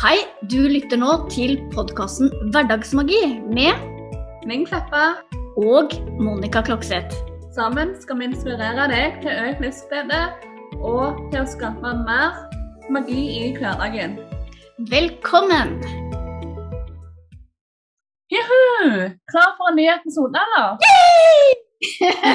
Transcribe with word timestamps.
Hei, 0.00 0.16
du 0.48 0.62
lytter 0.64 0.96
nå 0.96 1.10
til 1.28 1.58
podkasten 1.74 2.30
Hverdagsmagi 2.54 3.18
med 3.52 3.82
Ming 4.48 4.62
Kleppa. 4.64 5.18
og 5.60 5.92
Monica 6.16 6.62
Klokseth. 6.64 7.18
Sammen 7.52 7.92
skal 8.00 8.16
vi 8.16 8.30
inspirere 8.30 8.86
deg 8.88 9.18
til 9.20 9.42
økt 9.42 9.60
livsglede 9.60 10.22
og 10.78 11.20
til 11.34 11.42
å 11.42 11.50
skape 11.52 11.92
mer 12.06 12.38
magi 12.88 13.26
i 13.42 13.52
hverdagen. 13.58 14.16
Velkommen! 14.88 15.76
Juhu! 18.32 19.04
Klar 19.28 19.52
for 19.60 19.68
en 19.68 19.80
ny 19.82 19.88
episode, 19.98 20.48
eller? 20.48 20.80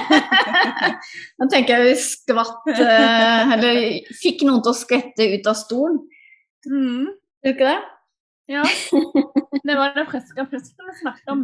Nå 1.41 1.49
tenker 1.49 1.81
jeg 1.81 1.89
vi 1.89 1.97
skvatt 2.01 2.73
eh, 2.77 3.53
Eller 3.57 3.77
fikk 4.21 4.45
noen 4.45 4.61
til 4.61 4.69
å 4.69 4.81
skvette 4.85 5.33
ut 5.33 5.49
av 5.49 5.63
stolen. 5.65 6.03
Mm. 6.69 7.15
Gjør 7.45 7.53
du 7.53 7.59
ikke 7.59 7.69
det? 7.69 7.81
Ja. 8.49 8.63
Det 9.65 9.75
var 9.77 9.93
det 9.95 10.05
pustet 10.09 10.49
vi 10.51 10.59
snakket 10.99 11.29
om. 11.33 11.43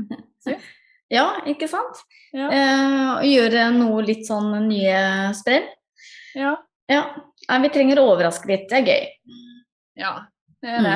Ja, 1.11 1.25
ikke 1.49 1.67
sant? 1.69 1.99
Ja. 2.33 2.47
Eh, 2.53 3.23
gjøre 3.27 3.67
noe 3.75 4.01
litt 4.05 4.25
sånn 4.27 4.51
nye 4.67 5.31
sprell. 5.37 5.65
Ja. 6.37 6.55
Ja. 6.89 7.01
Nei, 7.49 7.57
vi 7.65 7.71
trenger 7.73 7.99
å 8.01 8.05
overraske 8.13 8.47
litt. 8.49 8.67
Det 8.69 8.79
er 8.79 8.85
gøy. 8.87 9.07
ja, 10.01 10.11
det 10.63 10.69
er 10.77 10.85
det. 10.85 10.95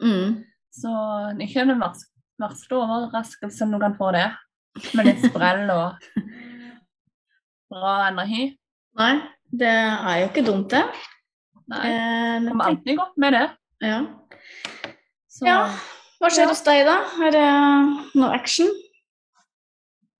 Mm. 0.00 0.12
Mm. 0.12 0.36
Så 0.76 0.92
det 1.36 1.44
er 1.44 1.48
ikke 1.48 1.66
den 1.72 1.80
vers- 1.82 2.06
verste 2.40 2.76
overraskelsen 2.78 3.72
du 3.72 3.78
kan 3.82 3.96
få 3.98 4.12
det. 4.16 4.26
Med 4.94 5.08
litt 5.08 5.24
sprell 5.24 5.64
og 5.72 5.96
bra 7.72 7.94
energi. 8.10 8.50
Nei, 9.00 9.12
det 9.52 9.72
er 9.72 10.20
jo 10.22 10.28
ikke 10.30 10.44
dumt, 10.46 10.68
det. 10.72 10.84
Nei, 11.66 11.82
Eh, 11.90 12.40
det 12.44 12.50
kommer 12.52 12.70
alltid 12.70 12.96
godt 13.00 13.16
med 13.24 13.32
det. 13.40 13.46
ja. 13.88 13.98
Så 15.30 15.46
ja. 15.48 15.60
Hva 16.16 16.30
skjer 16.32 16.48
hos 16.48 16.62
deg, 16.64 16.86
da? 16.88 16.96
Er 17.26 17.34
det 17.34 17.46
noe 18.16 18.32
action? 18.34 18.70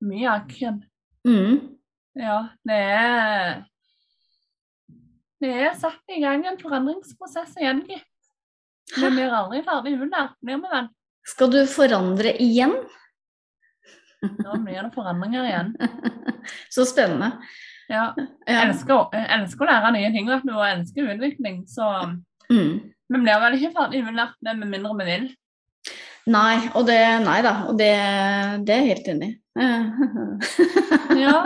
mye 0.05 0.27
action. 0.29 0.83
Mm. 1.25 1.55
Ja, 2.17 2.37
det 2.65 2.75
er 2.77 3.63
Det 5.41 5.49
er 5.53 5.73
satt 5.77 6.13
i 6.13 6.19
gang 6.21 6.45
en 6.49 6.59
forandringsprosess 6.61 7.55
igjen, 7.61 7.83
gitt. 7.89 8.05
Vi 8.97 9.09
blir 9.11 9.33
aldri 9.33 9.63
ferdig 9.65 9.97
under, 10.01 10.31
blir 10.41 10.61
vi 10.63 10.71
den. 10.71 10.87
Skal 11.27 11.51
du 11.53 11.59
forandre 11.69 12.31
igjen? 12.41 12.73
Nå 14.23 14.57
blir 14.63 14.79
det 14.81 14.93
forandringer 14.95 15.45
igjen. 15.49 15.73
Så 16.73 16.87
spennende. 16.89 17.33
Ja. 17.89 18.13
Jeg 18.47 18.63
elsker, 18.63 19.09
jeg 19.13 19.27
elsker 19.37 19.65
å 19.65 19.69
lære 19.69 19.91
nye 19.95 20.13
ting 20.15 20.29
vet 20.29 20.45
du, 20.47 20.53
og 20.55 20.65
elsker 20.67 21.13
utvikling, 21.15 21.65
så 21.69 21.91
Mm. 22.47 22.93
Vi 23.09 23.19
blir 23.23 23.41
vel 23.43 23.57
ikke 23.57 23.73
ferdig 23.75 24.01
innlært 24.03 24.35
med 24.43 24.67
mindre 24.67 24.93
vi 24.99 25.05
vil. 25.11 25.27
Nei, 26.27 26.55
og 26.75 26.83
det 26.89 26.99
Nei 27.23 27.37
da, 27.45 27.53
og 27.69 27.77
det, 27.79 27.91
det 28.67 28.73
er 28.75 28.81
jeg 28.83 28.89
helt 28.95 29.11
enig 29.15 29.29
i. 29.31 29.35
Ja. 31.17 31.37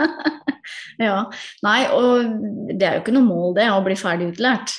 ja. 1.06 1.18
Nei, 1.64 1.78
og 1.96 2.32
det 2.76 2.84
er 2.86 2.96
jo 2.98 3.02
ikke 3.04 3.14
noe 3.14 3.24
mål, 3.26 3.54
det, 3.56 3.68
å 3.72 3.82
bli 3.86 3.96
ferdig 3.98 4.32
utlært. 4.34 4.74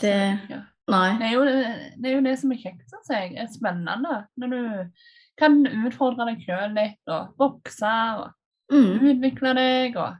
Det 0.00 0.14
Ja. 0.50 0.62
Det 0.90 1.22
er, 1.22 1.32
jo, 1.36 1.42
det 1.46 2.08
er 2.10 2.14
jo 2.16 2.22
det 2.24 2.32
som 2.40 2.50
er 2.50 2.58
kjekt, 2.58 2.80
syns 2.90 3.10
jeg. 3.12 3.34
er 3.38 3.46
spennende. 3.52 4.14
Når 4.42 4.48
du 4.50 5.04
kan 5.38 5.60
utfordre 5.86 6.26
deg 6.26 6.40
sjøl 6.42 6.72
litt, 6.74 6.98
og 7.06 7.28
vokse, 7.38 7.92
og 8.18 8.32
Mm. 8.74 8.98
utvikle 9.12 9.52
deg. 9.54 9.96
og 9.96 10.16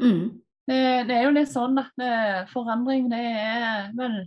Mm. 0.00 0.40
Det, 0.68 1.06
det 1.08 1.16
er 1.16 1.24
jo 1.24 1.30
litt 1.36 1.48
sånn 1.48 1.78
at 1.80 2.48
forandring 2.52 3.08
det 3.12 3.18
er 3.20 3.88
vel 3.96 4.18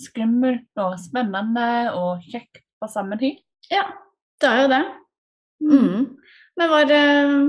skummelt 0.00 0.80
og 0.80 0.96
spennende 1.02 1.68
og 1.96 2.24
kjekt 2.26 2.62
på 2.80 2.88
samme 2.90 3.18
tid. 3.20 3.40
Ja, 3.70 3.86
det 4.40 4.50
er 4.50 4.62
jo 4.62 4.70
det. 4.72 4.84
Mm. 5.60 6.04
Men 6.60 6.72
hva, 6.72 6.80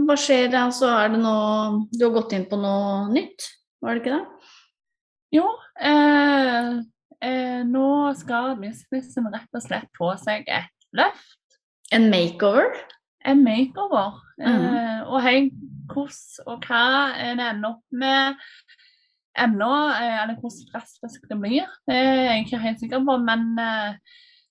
hva 0.07 0.17
skjer 0.19 0.51
da? 0.51 0.65
Er 0.87 1.13
det 1.13 1.19
noe 1.19 1.85
Du 1.95 2.05
har 2.05 2.15
gått 2.15 2.35
inn 2.35 2.47
på 2.51 2.59
noe 2.59 3.07
nytt, 3.11 3.47
var 3.83 3.95
det 3.95 4.03
ikke 4.03 4.17
det? 4.17 4.49
Jo, 5.31 5.45
eh, 5.79 6.71
eh, 7.23 7.61
nå 7.67 7.87
skal 8.19 8.57
businessen 8.59 9.29
rett 9.31 9.55
og 9.55 9.63
slett 9.63 9.87
få 9.95 10.11
seg 10.19 10.47
et 10.51 10.89
løft. 10.97 11.59
En 11.95 12.09
makeover? 12.11 12.75
En 13.27 13.43
makeover. 13.45 14.19
Mm. 14.41 14.59
Eh, 14.59 14.99
og 15.07 15.23
hei, 15.23 15.37
hvordan 15.91 16.51
og 16.51 16.67
hva 16.67 16.83
det 17.15 17.47
ender 17.47 17.69
opp 17.71 17.83
med 17.95 18.39
ennå, 19.39 19.73
eh, 19.95 20.17
eller 20.23 20.39
hvor 20.41 20.53
drastisk 20.71 21.27
det 21.29 21.37
blir, 21.39 21.67
det 21.87 21.97
er 21.97 22.21
jeg 22.27 22.45
ikke 22.45 22.63
helt 22.65 22.83
sikker 22.83 23.03
på. 23.07 23.17
Men 23.23 23.51
den 23.55 23.75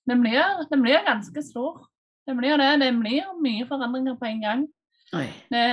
det, 0.09 0.17
blir, 0.23 0.63
den 0.71 0.85
blir 0.85 1.05
ganske 1.05 1.43
stor. 1.45 1.85
Det 2.27 2.35
blir 2.37 2.57
det. 2.57 2.71
Det 2.81 2.91
blir 2.99 3.29
mye 3.41 3.67
forandringer 3.69 4.17
på 4.17 4.29
en 4.29 4.41
gang. 4.41 4.65
Oi. 5.17 5.27
Det 5.51 5.67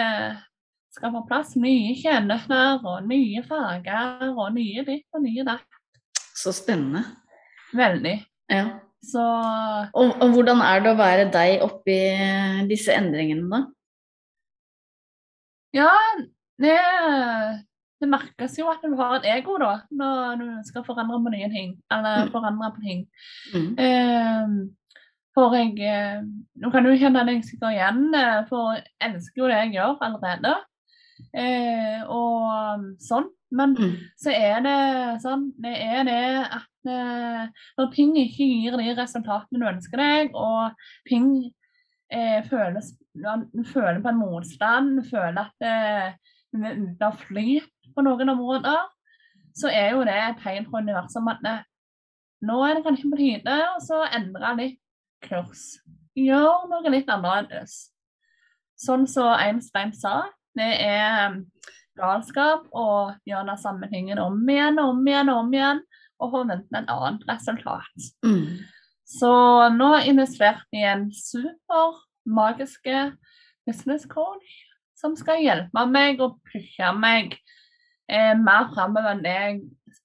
skal 0.97 1.13
få 1.15 1.23
plass 1.29 1.55
nye 1.61 1.95
kjennefler 1.99 2.83
og 2.83 3.07
nye 3.09 3.43
farger 3.47 4.29
og 4.33 4.53
nye 4.57 4.85
ditt 4.87 5.07
og 5.15 5.25
nye 5.25 5.47
datt. 5.47 5.81
Så 6.37 6.53
spennende. 6.57 7.05
Veldig. 7.77 8.17
Ja. 8.51 8.67
Så 9.05 9.23
Og, 9.95 10.15
og 10.19 10.33
hvordan 10.35 10.63
er 10.65 10.81
det 10.83 10.93
å 10.93 10.99
være 10.99 11.29
deg 11.31 11.63
oppi 11.63 11.99
disse 12.71 12.95
endringene, 12.97 13.47
da? 13.53 13.61
ja, 15.77 15.93
det, 16.59 16.75
det 18.01 18.09
merkes 18.09 18.59
jo 18.59 18.69
at 18.71 18.83
du 18.85 18.95
har 18.97 19.17
et 19.19 19.27
ego 19.39 19.57
da, 19.59 19.81
når 19.91 20.37
du 20.39 20.49
skal 20.69 20.85
forandre 20.87 21.19
på 21.25 21.33
nye 21.35 21.49
ting. 21.51 21.73
Eller 21.91 22.25
Mm. 22.27 22.31
forandre 22.33 22.73
på 22.77 22.81
ting. 22.85 23.07
Mm. 23.55 23.79
Eh, 23.79 24.47
for 25.35 25.55
jeg 25.55 26.25
Nå 26.57 26.71
kan 26.73 26.85
du 26.85 26.97
kjenne 26.99 27.25
deg 27.27 27.43
sikkert 27.45 27.75
igjen, 27.75 28.15
eh, 28.15 28.45
for 28.49 28.75
jeg 28.75 28.85
elsker 29.01 29.43
jo 29.43 29.49
det 29.49 29.59
jeg 29.65 29.73
gjør 29.75 29.99
allerede. 30.03 30.55
Eh, 31.35 32.03
og 32.09 32.85
sånn. 33.03 33.29
Men 33.51 33.75
Mm. 33.75 33.95
så 34.21 34.31
er 34.31 34.61
det 34.61 35.23
sånn 35.23 35.53
Det 35.59 35.75
er 35.81 36.05
det 36.05 36.49
at 36.53 36.87
eh, 36.87 37.47
når 37.79 37.93
ting 37.95 38.15
ikke 38.15 38.45
gir 38.45 38.77
de 38.77 38.95
resultatene 38.95 39.59
du 39.59 39.67
ønsker 39.67 39.97
deg, 39.97 40.31
og 40.35 40.73
ting 41.09 41.51
eh, 42.13 42.43
føles 42.43 42.93
Du 43.15 43.65
føler 43.65 44.01
på 44.03 44.09
en 44.09 44.21
motstand, 44.21 44.97
du 45.03 45.09
føler 45.09 45.39
at 45.39 45.63
eh, 45.63 46.13
du 46.55 46.63
er 46.65 46.77
ute 46.77 47.03
av 47.03 47.17
flyt 47.19 47.78
på 47.99 48.07
noen 48.07 48.31
områder, 48.31 48.87
så 49.59 49.71
er 49.75 49.97
jo 49.97 50.07
det 50.07 50.15
et 50.15 50.41
tegn 50.45 50.69
fra 50.71 50.83
universet 50.85 51.19
om 51.19 51.31
at 51.33 51.45
nå 52.47 52.59
er 52.63 52.79
det 52.79 52.85
kanskje 52.87 53.11
på 53.11 53.19
tide 53.19 53.55
å 53.73 53.79
så 53.83 54.05
endre 54.15 54.55
litt 54.61 54.81
kurs. 55.27 55.81
Gjør 56.15 56.69
noe 56.71 56.93
litt 56.95 57.11
annerledes. 57.11 57.89
Sånn 58.79 59.09
som 59.11 59.33
Einstein 59.35 59.91
sa, 59.97 60.29
det 60.55 60.71
er 60.85 61.41
galskap 61.99 62.69
å 62.71 63.11
gjøre 63.27 63.49
den 63.51 63.61
samme 63.61 63.89
tingen 63.91 64.21
om 64.23 64.39
igjen 64.47 64.79
og 64.79 64.93
om 64.95 65.07
igjen 65.11 65.33
og 65.33 65.41
om 65.43 65.55
igjen, 65.57 65.83
og 66.19 66.33
forvente 66.35 66.79
en 66.79 66.91
annet 66.91 67.27
resultat. 67.31 68.09
Mm. 68.27 68.59
Så 69.09 69.33
nå 69.75 69.91
har 69.93 70.03
jeg 70.03 70.15
investert 70.15 70.79
i 70.79 70.83
en 70.87 71.09
super 71.15 71.99
magiske 72.29 73.13
business 73.67 74.07
coach 74.11 74.57
som 74.99 75.15
skal 75.19 75.43
hjelpe 75.43 75.85
meg 75.91 76.21
og 76.23 76.39
pushe 76.51 76.91
meg 76.99 77.39
eh, 78.09 78.35
mer 78.39 78.71
framover 78.75 79.13
enn 79.15 79.25
det 79.25 79.35
jeg 79.37 79.59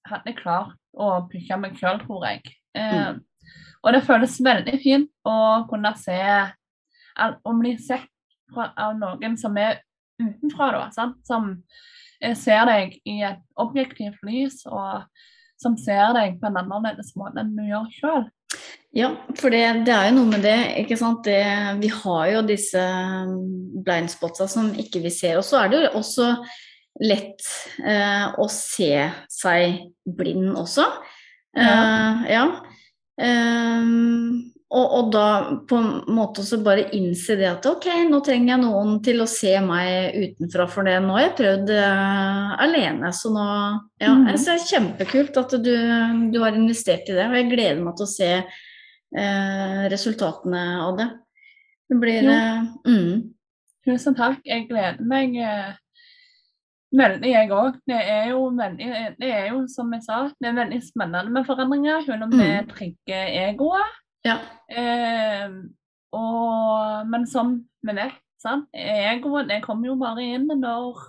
hadde 0.08 0.36
klart 0.38 0.76
å 0.94 1.24
pushe 1.30 1.56
meg 1.60 1.78
sjøl, 1.80 2.00
tror 2.04 2.28
jeg. 2.28 2.42
Eh, 2.76 3.14
Og 3.84 3.92
det 3.92 4.04
føles 4.06 4.40
veldig 4.40 4.78
fint 4.80 5.10
å 5.28 5.64
kunne 5.68 5.90
se 6.00 6.16
å 7.20 7.52
bli 7.58 7.74
sett 7.76 8.08
fra, 8.52 8.70
av 8.80 8.94
noen 8.96 9.36
som 9.36 9.56
er 9.60 9.82
utenfra, 10.20 10.70
da, 10.72 10.86
sant? 10.94 11.18
som 11.26 11.50
eh, 12.20 12.32
ser 12.38 12.64
deg 12.70 12.96
i 13.04 13.20
et 13.26 13.42
objektivt 13.60 14.22
lys, 14.24 14.62
og 14.64 15.04
som 15.60 15.76
ser 15.76 16.14
deg 16.16 16.40
på 16.40 16.48
en 16.48 16.62
annerledes 16.62 17.12
måte 17.18 17.42
enn 17.42 17.52
du 17.56 17.64
gjør 17.66 17.90
sjøl. 17.92 18.24
Ja, 18.94 19.10
for 19.40 19.50
det, 19.50 19.62
det 19.88 19.92
er 19.92 20.08
jo 20.08 20.16
noe 20.20 20.30
med 20.30 20.44
det, 20.46 20.58
ikke 20.84 20.96
sant. 20.96 21.26
Det, 21.26 21.40
vi 21.82 21.90
har 21.90 22.26
jo 22.30 22.44
disse 22.46 22.82
blind 23.84 24.12
spotsa 24.12 24.46
som 24.50 24.70
ikke 24.78 25.02
vi 25.02 25.10
ser. 25.10 25.40
Og 25.40 25.46
så 25.46 25.64
er 25.64 25.72
det 25.72 25.80
jo 25.82 25.96
også 25.98 26.28
lett 27.02 27.42
eh, 27.82 28.26
å 28.38 28.46
se 28.50 28.92
seg 29.32 29.78
blind 30.06 30.54
også. 30.58 30.86
Eh, 31.56 32.26
ja. 32.30 32.44
Ehm, 33.22 34.52
og, 34.74 34.86
og 34.98 35.10
da 35.14 35.26
på 35.70 35.78
en 35.78 36.16
måte 36.16 36.42
også 36.42 36.58
bare 36.64 36.88
innse 36.96 37.36
det 37.38 37.46
at 37.46 37.66
ok, 37.68 37.86
nå 38.10 38.18
trenger 38.26 38.54
jeg 38.54 38.62
noen 38.64 38.96
til 39.06 39.22
å 39.22 39.28
se 39.30 39.52
meg 39.62 40.16
utenfra 40.18 40.66
for 40.70 40.86
det. 40.88 40.96
Nå 41.02 41.14
har 41.14 41.28
jeg 41.28 41.36
prøvd 41.40 41.74
eh, 41.76 42.54
alene, 42.66 43.12
så 43.14 43.30
nå 43.34 43.44
Ja, 44.02 44.14
mm. 44.14 44.24
jeg 44.32 44.40
ser 44.42 44.56
er 44.56 44.70
kjempekult 44.72 45.38
at 45.44 45.54
du, 45.62 45.74
du 46.34 46.40
har 46.42 46.58
investert 46.58 47.10
i 47.10 47.18
det. 47.18 47.28
Og 47.28 47.38
jeg 47.38 47.52
gleder 47.52 47.84
meg 47.84 47.98
til 47.98 48.08
å 48.08 48.14
se 48.14 48.32
eh, 48.40 49.84
resultatene 49.92 50.66
av 50.82 50.98
det. 50.98 51.08
Det 51.90 52.00
blir 52.00 52.34
eh, 52.34 52.66
mm, 52.88 53.14
Tusen 53.84 54.16
takk. 54.16 54.42
Jeg 54.48 54.66
gleder 54.70 55.06
meg 55.06 55.38
veldig, 56.98 57.30
jeg 57.30 57.50
òg. 57.54 57.78
Det 57.86 58.00
veldig 58.58 59.14
Det 59.20 59.30
er 59.30 59.48
jo 59.50 59.66
som 59.68 59.92
jeg 59.92 60.02
sa, 60.06 60.18
det 60.40 60.50
er 60.50 60.58
veldig 60.58 60.80
spennende 60.82 61.32
med 61.34 61.46
forandringer, 61.46 62.04
selv 62.06 62.26
om 62.26 62.30
det 62.30 62.50
Mm. 62.64 62.68
trigger 62.70 63.26
egoet. 63.48 63.96
Ja. 64.24 64.38
Eh, 64.70 65.48
og, 66.12 67.06
men 67.10 67.26
som 67.26 67.56
vi 67.82 67.92
vet, 67.92 68.20
sant? 68.40 68.68
egoen 68.72 69.48
det 69.48 69.62
kommer 69.62 69.88
jo 69.88 69.96
bare 69.96 70.22
inn 70.22 70.46
når, 70.46 71.00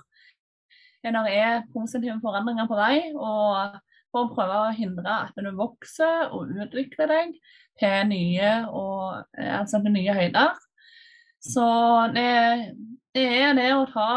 når 1.03 1.23
det 1.29 1.35
er 1.37 1.63
positive 1.73 2.19
forandringer 2.21 2.67
på 2.67 2.75
vei. 2.75 3.11
Og 3.15 3.79
for 4.11 4.25
å 4.25 4.33
prøve 4.33 4.59
å 4.69 4.75
hindre 4.75 5.11
at 5.27 5.35
du 5.35 5.51
vokser 5.51 6.31
og 6.31 6.53
utvikler 6.55 7.07
deg 7.11 7.33
til 7.79 8.07
nye, 8.07 8.51
og, 8.71 9.25
eh, 9.37 9.59
altså 9.59 9.81
til 9.83 9.91
nye 9.91 10.13
høyder. 10.15 10.55
Så 11.43 11.65
det, 12.15 12.75
det 13.13 13.25
er 13.43 13.53
det 13.53 13.71
å 13.75 13.85
ta 13.91 14.11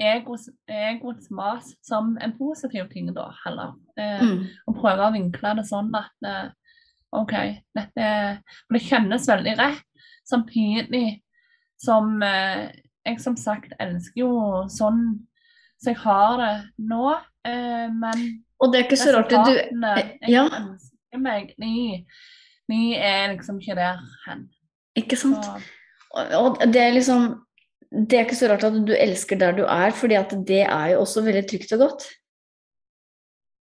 egos, 0.00 0.48
egoets 0.68 1.30
mas 1.30 1.74
som 1.86 2.16
en 2.20 2.32
positiv 2.38 2.88
ting, 2.92 3.12
da, 3.14 3.30
heller. 3.44 3.74
Eh, 3.96 4.22
Mm. 4.22 4.46
Og 4.66 4.74
prøve 4.80 5.06
å 5.08 5.12
vinkle 5.14 5.54
det 5.56 5.66
sånn 5.68 5.92
at 5.94 6.26
eh, 6.26 6.48
OK, 7.14 7.32
dette 7.76 8.06
For 8.66 8.74
det 8.78 8.82
kjennes 8.88 9.28
veldig 9.28 9.54
rett, 9.58 9.84
samtidig 10.26 11.22
som 11.78 12.22
eh, 12.22 12.72
jeg 13.06 13.20
som 13.20 13.36
sagt 13.36 13.72
elsker 13.78 14.20
jo 14.24 14.32
sånn 14.72 15.00
som 15.78 15.90
jeg 15.92 15.98
har 16.02 16.38
det 16.40 16.52
nå, 16.78 17.14
eh, 17.46 17.86
men 17.92 18.24
Og 18.60 18.72
det 18.72 18.80
er 18.80 18.84
ikke 18.88 18.96
så 18.96 19.12
rart 19.14 19.32
at 19.32 19.46
du 19.46 19.52
Ja. 20.26 20.48
jeg 20.48 20.50
ønsker 20.50 21.18
meg, 21.20 21.54
ni 21.58 22.06
de 22.68 22.94
er 22.96 23.28
liksom 23.36 23.58
ikke 23.60 23.74
der 23.76 23.98
hen. 24.26 24.48
Ikke 24.96 25.16
sant? 25.20 25.44
Så, 25.44 25.60
Og 26.16 26.56
og 26.60 26.72
det 26.72 26.80
er 26.80 26.92
liksom 26.94 27.44
Det 27.90 28.18
er 28.18 28.26
ikke 28.26 28.38
så 28.38 28.50
rart 28.50 28.66
at 28.66 28.76
du 28.86 28.92
elsker 28.96 29.40
der 29.40 29.56
du 29.56 29.64
er, 29.64 29.94
fordi 29.96 30.18
at 30.18 30.34
det 30.46 30.62
er 30.64 30.92
jo 30.94 31.00
også 31.04 31.24
veldig 31.26 31.44
trygt 31.50 31.72
og 31.76 31.86
godt. 31.86 32.06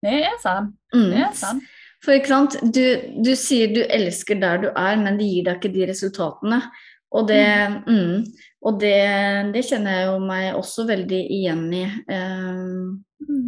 det 0.05 0.19
er 0.29 0.37
sant. 0.43 0.77
Mm. 0.95 1.09
Det 1.13 1.23
er 1.25 1.33
sant. 1.37 1.73
For 2.05 2.15
ikke 2.15 2.31
sant, 2.31 2.59
du, 2.77 2.85
du 3.25 3.33
sier 3.39 3.73
du 3.75 3.81
elsker 3.83 4.39
der 4.39 4.61
du 4.63 4.69
er, 4.69 4.99
men 5.01 5.17
det 5.19 5.27
gir 5.31 5.47
deg 5.49 5.57
ikke 5.59 5.75
de 5.75 5.89
resultatene. 5.91 6.61
Og 7.17 7.29
det, 7.31 7.47
mm, 7.87 8.27
og 8.69 8.79
det, 8.83 8.99
det 9.55 9.63
kjenner 9.65 9.95
jeg 9.95 10.07
jo 10.11 10.19
meg 10.27 10.59
også 10.59 10.85
veldig 10.89 11.23
igjen 11.39 11.67
i. 11.75 11.85
Um, 12.13 13.07
Mm. 13.21 13.47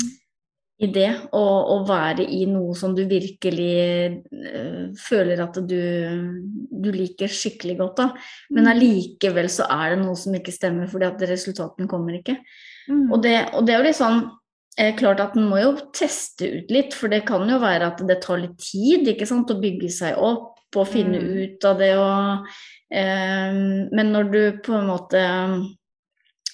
I 0.81 0.87
det 0.95 1.09
å 1.35 1.85
være 1.89 2.23
i 2.23 2.45
noe 2.47 2.75
som 2.79 2.93
du 2.95 3.01
virkelig 3.11 3.71
eh, 3.83 4.93
føler 4.95 5.41
at 5.43 5.57
du, 5.67 5.81
du 6.71 6.91
liker 6.95 7.27
skikkelig 7.27 7.79
godt. 7.81 7.97
da. 7.97 8.07
Men 8.51 8.65
Mm. 8.65 8.71
allikevel 8.77 9.49
så 9.51 9.67
er 9.69 9.97
det 9.97 10.05
noe 10.05 10.15
som 10.15 10.35
ikke 10.39 10.55
stemmer, 10.55 10.87
fordi 10.87 11.09
at 11.09 11.25
resultatene 11.29 11.89
kommer 11.91 12.21
ikke. 12.21 12.37
Mm. 12.89 13.09
Og 13.13 13.23
det, 13.23 13.35
og 13.55 13.67
det 13.67 13.75
er 13.75 13.79
jo 13.83 13.89
litt 13.89 13.99
sånn 13.99 14.21
eh, 14.79 14.95
klart 14.95 15.19
at 15.21 15.35
en 15.37 15.49
må 15.51 15.59
jo 15.59 15.73
teste 15.93 16.47
ut 16.61 16.71
litt, 16.71 16.95
for 16.95 17.09
det 17.11 17.25
kan 17.27 17.43
jo 17.51 17.59
være 17.59 17.89
at 17.91 18.07
det 18.07 18.21
tar 18.23 18.39
litt 18.39 18.55
tid 18.63 19.09
ikke 19.11 19.27
sant, 19.27 19.51
å 19.51 19.59
bygge 19.61 19.91
seg 19.91 20.15
opp 20.17 20.55
og 20.77 20.87
finne 20.87 21.19
Mm. 21.19 21.29
ut 21.43 21.65
av 21.65 21.79
det. 21.83 21.91
Og, 21.99 22.47
eh, 22.93 23.53
men 23.91 24.13
når 24.15 24.31
du 24.31 24.41
på 24.63 24.79
en 24.79 24.87
måte 24.87 25.75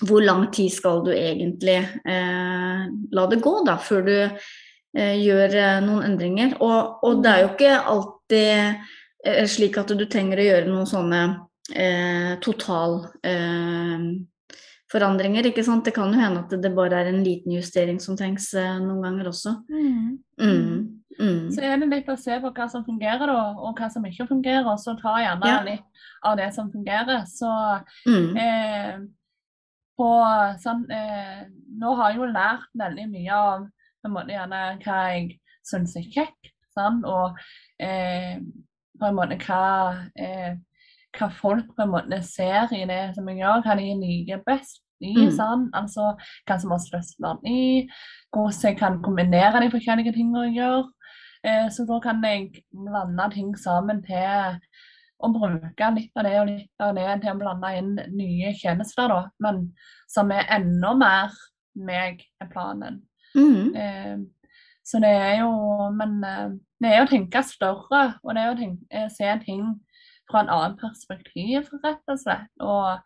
Hvor 0.04 0.20
lang 0.20 0.50
tid 0.50 0.72
skal 0.74 1.04
du 1.04 1.12
egentlig 1.12 1.76
eh, 2.04 2.86
la 3.12 3.26
det 3.26 3.40
gå 3.42 3.54
da, 3.66 3.76
før 3.76 4.04
du 4.06 4.14
eh, 4.96 5.16
gjør 5.20 5.54
eh, 5.60 5.80
noen 5.84 6.04
endringer? 6.10 6.56
Og, 6.60 7.00
og 7.04 7.22
det 7.24 7.30
er 7.32 7.40
jo 7.42 7.50
ikke 7.54 7.72
alltid 7.94 8.84
eh, 9.26 9.46
slik 9.50 9.78
at 9.78 9.92
du 9.96 10.04
trenger 10.06 10.38
å 10.40 10.46
gjøre 10.48 10.70
noen 10.70 10.86
sånne 10.86 11.22
eh, 11.74 12.34
total 12.44 13.00
eh, 13.24 14.06
ikke 14.94 15.64
sant. 15.66 15.84
Det 15.84 15.94
kan 15.94 16.12
jo 16.12 16.20
hende 16.20 16.44
at 16.44 16.52
det 16.62 16.74
bare 16.76 17.00
er 17.02 17.08
en 17.10 17.24
liten 17.24 17.52
justering 17.52 17.98
som 18.00 18.16
trengs 18.16 18.52
eh, 18.54 18.76
noen 18.78 19.02
ganger 19.02 19.30
også. 19.32 19.56
Mm. 19.68 20.18
Mm. 20.38 21.00
Mm. 21.18 21.50
Så 21.54 21.62
er 21.62 21.78
det 21.78 21.88
litt 21.90 22.08
å 22.10 22.16
se 22.18 22.38
på 22.42 22.50
hva 22.54 22.68
som 22.70 22.84
fungerer, 22.86 23.30
og 23.30 23.78
hva 23.78 23.90
som 23.90 24.04
ikke 24.06 24.26
fungerer. 24.28 24.66
Og 24.66 24.78
så 24.82 24.96
ta 25.00 25.16
gjerne 25.22 25.50
Ja. 25.50 25.60
litt 25.62 25.84
av 26.24 26.36
det 26.38 26.52
som 26.54 26.70
fungerer. 26.70 27.24
Så 27.26 27.50
Mm. 28.06 28.36
eh, 28.36 28.98
på 29.98 30.10
sånn 30.62 30.84
eh, 30.92 31.46
Nå 31.74 31.94
har 31.98 32.12
jeg 32.12 32.20
jo 32.20 32.28
lært 32.30 32.68
veldig 32.78 33.06
mye 33.10 33.38
av 33.38 33.64
på 34.04 34.10
en 34.10 34.14
måte 34.14 34.34
gjerne 34.34 34.60
hva 34.84 34.98
jeg 35.14 35.38
syns 35.64 35.96
er 35.96 36.06
kjekt, 36.12 36.52
sånn, 36.76 37.00
og 37.08 37.38
eh, 37.82 38.36
på 39.00 39.08
en 39.08 39.16
måte 39.16 39.38
hva, 39.42 40.06
eh, 40.20 40.54
hva 41.16 41.28
folk 41.34 41.72
på 41.74 41.84
en 41.86 41.92
måte 41.94 42.20
ser 42.26 42.72
i 42.76 42.84
det 42.90 43.02
som 43.16 43.28
jeg 43.30 43.40
gjør, 43.40 43.64
hva 43.64 43.76
de 43.80 43.88
liker 44.02 44.42
best 44.46 44.82
i. 45.02 45.14
Mm. 45.16 45.30
Sånn. 45.34 45.68
Altså 45.76 46.12
hva 46.46 46.58
som 46.60 46.74
har 46.74 46.82
størst 46.84 47.20
verdi, 47.22 47.86
hvordan 48.34 48.68
jeg 48.68 48.78
kan 48.80 49.00
kombinere 49.04 49.62
de 49.64 49.72
forskjellige 49.72 50.14
tingene 50.16 50.48
jeg 50.48 50.60
gjør. 50.60 50.90
Eh, 51.44 51.68
så 51.74 51.86
da 51.88 52.00
kan 52.04 52.22
jeg 52.24 52.64
blande 52.72 53.30
ting 53.34 53.52
sammen 53.60 54.02
til 54.06 54.58
å 55.22 55.30
bruke 55.32 55.90
litt 55.94 56.18
av 56.18 56.26
det 56.26 56.34
og 56.40 56.48
litt 56.50 56.84
av 56.84 56.94
det 56.96 57.08
til 57.22 57.32
å 57.32 57.40
blande 57.40 57.72
inn 57.78 57.92
nye 58.16 58.52
tjenester, 58.58 59.10
da. 59.10 59.20
Men 59.42 59.66
som 60.10 60.32
er 60.34 60.48
enda 60.56 60.94
mer 60.98 61.34
meg 61.74 62.24
enn 62.42 62.50
planen. 62.52 63.02
Mm. 63.34 63.74
Eh, 63.74 64.16
så 64.84 65.00
det 65.02 65.10
er 65.10 65.40
jo 65.40 65.50
Men 65.96 66.18
eh, 66.22 66.50
det 66.84 66.90
er 66.92 67.02
å 67.02 67.10
tenke 67.10 67.42
større, 67.46 68.02
og 68.22 68.34
det 68.36 68.42
er 68.42 68.52
å 68.52 68.58
tenke, 68.58 68.84
eh, 68.90 69.08
se 69.10 69.30
ting 69.44 69.64
fra 70.30 70.44
en 70.44 70.52
annen 70.52 70.76
perspektiv, 70.80 71.70
rett 71.84 72.12
og 72.12 72.20
slett. 72.20 72.50
Og 72.60 73.00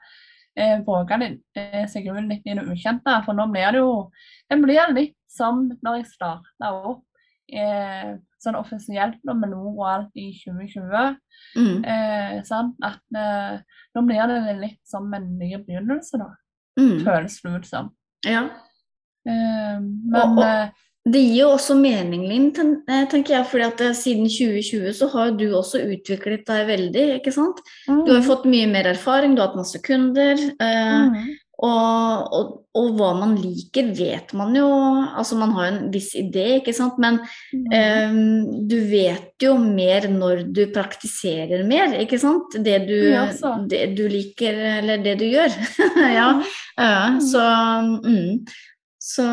eh, 0.58 0.78
våge 0.86 1.18
eh, 1.56 1.84
seg 1.90 2.08
litt 2.18 2.46
i 2.46 2.56
det 2.58 2.66
ukjente. 2.66 3.20
For 3.26 3.36
nå 3.36 3.48
blir 3.52 3.72
det 3.72 3.84
jo 3.84 4.10
Det 4.48 4.56
blir 4.62 4.94
litt 4.94 5.16
som 5.28 5.66
når 5.84 6.00
jeg 6.00 6.10
starta 6.14 6.72
opp 6.72 7.04
eh, 7.52 8.16
sånn 8.42 8.54
offisielt 8.58 9.18
nå 9.26 9.34
med 9.38 9.50
Nord 9.50 9.76
og 9.78 9.86
alt 9.88 10.10
i 10.20 10.30
2020. 10.44 11.16
Mm. 11.56 11.84
Eh, 11.84 12.42
sant? 12.44 12.76
At 12.84 13.00
eh, 13.16 13.58
nå 13.96 14.04
blir 14.06 14.26
det 14.30 14.58
litt 14.60 14.80
som 14.86 15.12
en 15.14 15.38
ny 15.38 15.54
begynnelse, 15.56 16.18
da. 16.18 16.30
Mm. 16.78 17.00
Føles 17.04 17.40
det 17.42 17.54
ut 17.56 17.66
som. 17.66 17.90
Ja. 18.26 18.44
Eh, 19.26 19.80
men 19.80 20.14
Og- 20.14 20.38
og- 20.38 20.44
eh, 20.44 20.68
Det 21.08 21.20
gir 21.22 21.36
jo 21.40 21.48
også 21.56 21.74
mening, 21.80 22.26
Linn, 22.28 22.52
ten- 22.52 22.84
tenker 23.08 23.28
jeg. 23.38 23.46
fordi 23.46 23.64
at 23.64 23.78
siden 23.96 24.26
2020 24.28 24.92
så 24.92 25.08
har 25.10 25.30
du 25.30 25.46
også 25.54 25.80
utviklet 25.80 26.44
deg 26.44 26.66
veldig, 26.66 27.22
ikke 27.22 27.32
sant. 27.32 27.56
Du 27.86 28.12
har 28.12 28.20
fått 28.20 28.44
mye 28.44 28.66
mer 28.70 28.84
erfaring, 28.84 29.34
du 29.34 29.40
har 29.40 29.48
hatt 29.48 29.56
masse 29.56 29.80
kunder. 29.82 30.32
Eh, 30.60 31.08
mm, 31.08 31.36
og, 31.58 32.34
og, 32.38 32.50
og 32.78 32.92
hva 32.94 33.08
man 33.18 33.32
liker, 33.40 33.88
vet 33.98 34.30
man 34.38 34.54
jo. 34.54 34.68
Altså 35.18 35.38
man 35.40 35.56
har 35.56 35.72
en 35.72 35.80
viss 35.90 36.12
idé, 36.18 36.60
ikke 36.60 36.74
sant. 36.76 37.00
Men 37.02 37.18
mm, 37.50 37.66
um, 38.12 38.62
du 38.70 38.76
vet 38.86 39.34
jo 39.42 39.56
mer 39.58 40.06
når 40.12 40.44
du 40.54 40.62
praktiserer 40.74 41.66
mer, 41.66 41.96
ikke 41.98 42.20
sant. 42.22 42.54
Det 42.62 42.78
du, 42.86 42.96
Ja, 43.10 43.26
det 43.66 43.84
du 43.98 44.04
liker, 44.10 44.54
eller 44.78 45.02
det 45.02 45.18
du 45.18 45.26
gjør. 45.26 45.58
ja. 46.20 46.30
ja. 46.78 46.96
Så 47.26 47.44
mm. 48.06 48.46
Så, 49.08 49.24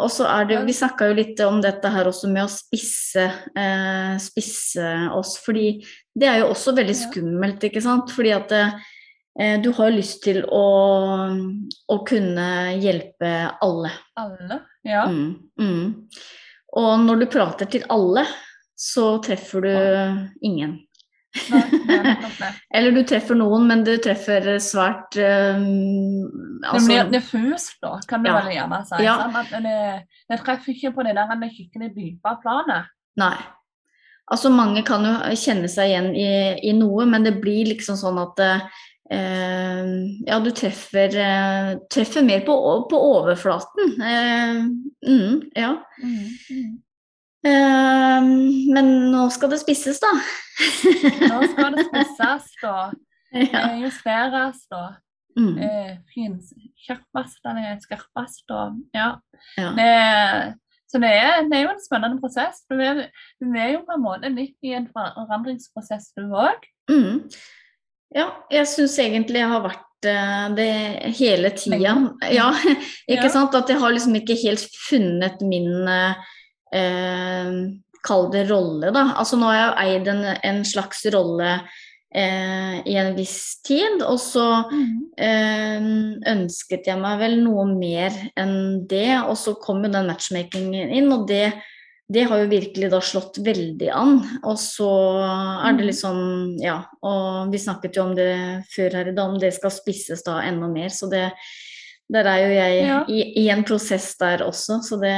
og 0.00 0.08
så 0.10 0.24
er 0.26 0.46
det, 0.48 0.56
Vi 0.66 0.74
snakka 0.74 1.06
jo 1.10 1.16
litt 1.18 1.40
om 1.44 1.60
dette 1.62 1.90
her 1.92 2.08
også 2.08 2.26
med 2.32 2.46
å 2.46 2.50
spisse, 2.50 3.28
eh, 3.54 4.14
spisse 4.18 4.88
oss. 5.14 5.36
fordi 5.44 5.84
det 6.14 6.26
er 6.30 6.40
jo 6.40 6.48
også 6.50 6.74
veldig 6.74 6.96
skummelt, 6.98 7.66
ikke 7.68 7.82
sant. 7.84 8.10
Fordi 8.10 8.32
at 8.34 8.54
eh, 8.56 8.74
du 9.34 9.72
har 9.74 9.90
lyst 9.90 10.22
til 10.22 10.44
å, 10.46 10.64
å 11.90 11.96
kunne 12.06 12.48
hjelpe 12.78 13.32
alle. 13.64 13.90
Alle. 14.20 14.60
Ja. 14.86 15.08
Mm, 15.10 15.32
mm. 15.58 15.88
Og 16.78 16.92
når 17.02 17.22
du 17.24 17.26
prater 17.32 17.70
til 17.70 17.86
alle, 17.90 18.22
så 18.78 19.16
treffer 19.22 19.66
du 19.66 19.74
ingen. 20.46 20.76
Nei, 21.50 21.62
nei, 21.88 22.12
er. 22.14 22.58
Eller 22.76 22.94
du 22.94 23.00
treffer 23.06 23.34
noen, 23.38 23.66
men 23.66 23.82
du 23.86 23.92
treffer 24.02 24.46
svært 24.62 25.16
eh, 25.18 25.58
Det 25.58 26.70
altså, 26.70 26.86
blir 26.86 27.10
diffust, 27.10 27.76
da, 27.82 27.96
kan 28.06 28.22
du 28.22 28.30
Ja. 28.30 28.38
vel 28.38 28.54
gjerne 28.54 28.80
si. 28.86 29.02
Ja. 29.02 29.16
Sånn 29.24 29.66
det, 29.66 29.76
det 30.30 30.40
treffer 30.44 30.74
ikke 30.74 30.94
på 30.94 31.06
det 31.06 31.16
der 31.18 31.34
det 31.40 31.50
skikkelig 31.56 31.90
dype 31.96 32.36
planet. 32.42 32.90
Nei. 33.18 33.36
Altså 34.30 34.48
mange 34.48 34.80
kan 34.86 35.04
jo 35.04 35.14
kjenne 35.36 35.68
seg 35.68 35.90
igjen 35.90 36.14
i, 36.16 36.28
i 36.70 36.72
noe, 36.76 37.04
men 37.04 37.26
det 37.26 37.34
blir 37.42 37.68
liksom 37.74 37.98
sånn 38.00 38.22
at 38.22 38.40
eh, 38.40 38.84
Ja, 39.10 40.38
du 40.40 40.48
treffer, 40.56 41.12
eh, 41.20 41.70
treffer 41.92 42.24
mer 42.24 42.40
på, 42.46 42.54
på 42.90 43.00
overflaten. 43.10 43.94
Eh, 44.00 44.62
mm, 45.04 45.42
ja. 45.54 45.74
Eh, 47.44 48.28
men 48.74 48.92
nå 49.12 49.26
skal 49.34 49.52
det 49.52 49.60
spisses, 49.60 50.00
da. 50.00 50.12
Nå 51.28 51.42
skal 51.52 51.76
det 51.76 51.84
spisses 51.90 52.48
da. 52.62 52.76
ja. 53.52 53.64
eh, 53.66 53.80
justeres 53.84 54.64
og 54.72 54.94
Mm, 55.34 55.56
Skjerpes, 56.78 57.32
den 57.42 57.56
er 57.58 57.78
skarpest 57.82 58.52
og 58.54 58.76
ja. 58.94 59.08
ja. 59.58 59.70
Det, 59.74 60.54
så 60.86 61.00
det 61.02 61.10
er, 61.10 61.40
det 61.50 61.58
er 61.58 61.64
jo 61.64 61.72
en 61.72 61.82
spennende 61.82 62.20
prosess. 62.22 62.62
Du 62.70 62.78
er, 62.78 63.08
du 63.42 63.50
er 63.58 63.72
jo 63.72 63.82
på 63.88 63.96
en 63.96 64.04
måte 64.04 64.30
litt 64.30 64.54
i 64.62 64.76
en 64.78 64.86
forandringsprosess 64.94 66.12
du 66.14 66.28
òg. 66.28 66.68
Mm. 66.90 67.24
Ja, 68.14 68.28
jeg 68.52 68.68
syns 68.70 68.98
egentlig 69.02 69.40
jeg 69.40 69.50
har 69.50 69.62
vært 69.64 70.08
eh, 70.10 70.44
det 70.58 70.72
hele 71.20 71.54
tida. 71.56 71.94
Ja, 72.38 72.50
ikke 73.08 73.30
Ja. 73.30 73.32
sant. 73.32 73.54
At 73.56 73.72
jeg 73.72 73.80
har 73.80 73.94
liksom 73.94 74.14
ikke 74.20 74.36
helt 74.44 74.68
funnet 74.88 75.40
min 75.42 75.88
eh, 75.88 77.56
kall 78.04 78.28
det 78.32 78.44
rolle, 78.50 78.92
da. 78.94 79.08
Altså 79.16 79.38
nå 79.40 79.48
har 79.48 79.58
jeg 79.58 79.96
eid 79.96 80.12
en, 80.12 80.24
en 80.44 80.62
slags 80.68 81.04
rolle 81.14 81.56
eh, 82.14 82.76
i 82.84 82.96
en 83.00 83.14
viss 83.16 83.62
tid, 83.66 84.02
og 84.04 84.18
så 84.22 84.46
mm. 84.70 84.90
eh, 85.18 85.86
ønsket 86.34 86.90
jeg 86.90 87.00
meg 87.00 87.20
vel 87.22 87.38
noe 87.42 87.66
mer 87.72 88.14
enn 88.40 88.84
det, 88.90 89.08
og 89.24 89.36
så 89.40 89.56
kom 89.62 89.84
jo 89.86 89.92
den 89.94 90.10
matchmakingen 90.10 90.92
inn, 90.94 91.10
og 91.14 91.26
det, 91.30 91.48
det 92.12 92.24
har 92.28 92.38
jo 92.42 92.48
virkelig 92.50 92.90
da 92.92 92.98
slått 93.00 93.38
veldig 93.44 93.88
an. 93.96 94.18
Og 94.44 94.56
så 94.60 94.88
er 95.64 95.72
det 95.72 95.80
Mhm. 95.80 95.86
litt 95.86 96.00
sånn, 96.00 96.58
ja, 96.60 96.84
og 97.02 97.50
vi 97.52 97.58
snakket 97.58 97.94
jo 97.96 98.02
om 98.04 98.14
det 98.14 98.64
før 98.74 98.92
her 98.92 99.08
i 99.08 99.14
dag, 99.14 99.30
om 99.30 99.38
det 99.38 99.54
skal 99.54 99.70
spisses 99.70 100.22
da 100.24 100.40
enda 100.42 100.68
mer, 100.68 100.88
så 100.88 101.08
det 101.10 101.32
der 102.12 102.24
er 102.26 102.38
jo 102.44 102.54
jeg 102.54 102.86
Ja. 102.86 103.04
i, 103.08 103.46
i 103.46 103.48
en 103.48 103.64
prosess 103.64 104.16
der 104.18 104.38
også, 104.44 104.82
så 104.82 105.00
det 105.00 105.16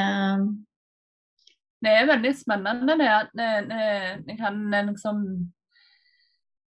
Det 1.83 1.91
er 1.93 2.07
veldig 2.07 2.35
spennende 2.39 2.97
det 2.99 3.09
at 3.09 3.29
det 4.27 4.39
kan 4.39 4.71
liksom 4.71 5.53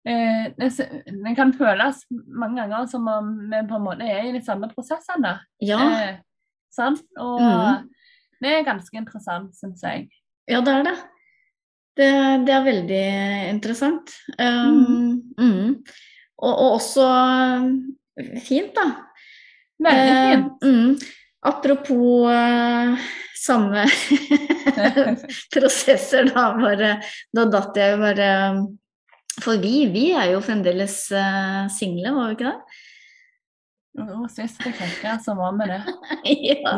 det, 0.04 1.37
kan 1.37 1.52
føles 1.52 2.04
mange 2.28 2.56
ganger 2.62 2.87
som 2.88 3.08
om 3.08 3.32
vi 3.50 3.60
på 3.68 3.76
en 3.76 3.82
måte 3.84 4.02
er 4.08 4.28
i 4.28 4.32
de 4.32 4.40
samme 4.44 4.70
prosessene. 4.75 5.38
Ja, 5.60 5.78
Eh, 5.78 6.16
sant? 6.70 7.00
Og 7.18 7.40
Mhm. 7.40 7.88
Det 8.42 8.54
er 8.54 8.66
ganske 8.66 9.00
interessant, 9.00 9.54
syns 9.59 9.85
jeg. 9.85 10.09
ja 10.50 10.61
det 10.64 10.75
er 10.75 10.88
det. 10.88 10.97
Det, 11.99 12.11
det 12.47 12.54
er 12.54 12.66
veldig 12.66 13.04
interessant. 13.50 14.12
Um, 14.38 15.18
mm. 15.35 15.71
og, 16.38 16.52
og 16.52 16.75
også 16.76 17.07
eh, 17.11 18.37
fint, 18.47 18.71
da. 18.76 18.87
Veldig 19.83 20.12
fint. 20.12 20.52
fint. 20.62 20.68
mm. 20.68 21.14
Apropos 21.49 22.26
uh, 22.26 22.99
samme 23.38 23.85
prosesser, 25.54 26.26
da 26.35 26.49
bare 26.59 26.97
Da 27.30 27.45
datt 27.47 27.78
jeg 27.78 27.95
bare 28.00 28.30
For 29.38 29.62
vi, 29.62 29.87
vi 29.95 30.09
er 30.18 30.33
jo 30.33 30.42
fremdeles 30.42 30.97
uh, 31.14 31.71
single, 31.71 32.11
var 32.16 32.33
vi 32.33 32.38
ikke 32.38 32.50
det? 32.50 32.80
Jo, 33.98 34.26
Sist 34.30 34.60
jeg 34.64 34.74
sjekka, 34.78 35.16
så 35.24 35.34
var 35.38 35.56
vi 35.58 35.68
det. 35.70 35.80
ja. 36.52 36.74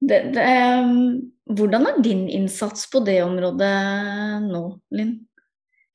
Det, 0.00 0.20
det, 0.32 0.44
um, 0.80 1.18
hvordan 1.56 1.86
er 1.90 1.98
din 2.04 2.22
innsats 2.32 2.86
på 2.90 3.02
det 3.04 3.18
området 3.24 3.74
nå, 4.46 4.62
Linn? 4.96 5.18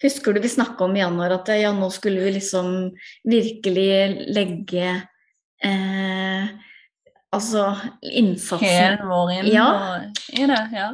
Husker 0.04 0.36
du 0.36 0.42
vi 0.44 0.52
snakka 0.52 0.86
om 0.86 0.94
i 0.98 1.02
januar 1.02 1.34
at 1.40 1.50
ja, 1.58 1.72
nå 1.74 1.88
skulle 1.94 2.22
vi 2.28 2.34
liksom 2.36 2.68
virkelig 3.26 4.28
legge 4.36 4.90
eh, 5.64 6.50
Altså 7.36 7.64
innsatsen 8.06 8.68
Hele 8.68 9.08
vår 9.08 9.32
inn 9.40 9.50
Ja. 9.54 9.70
i 10.36 10.46
det. 10.52 10.60
ja. 10.76 10.90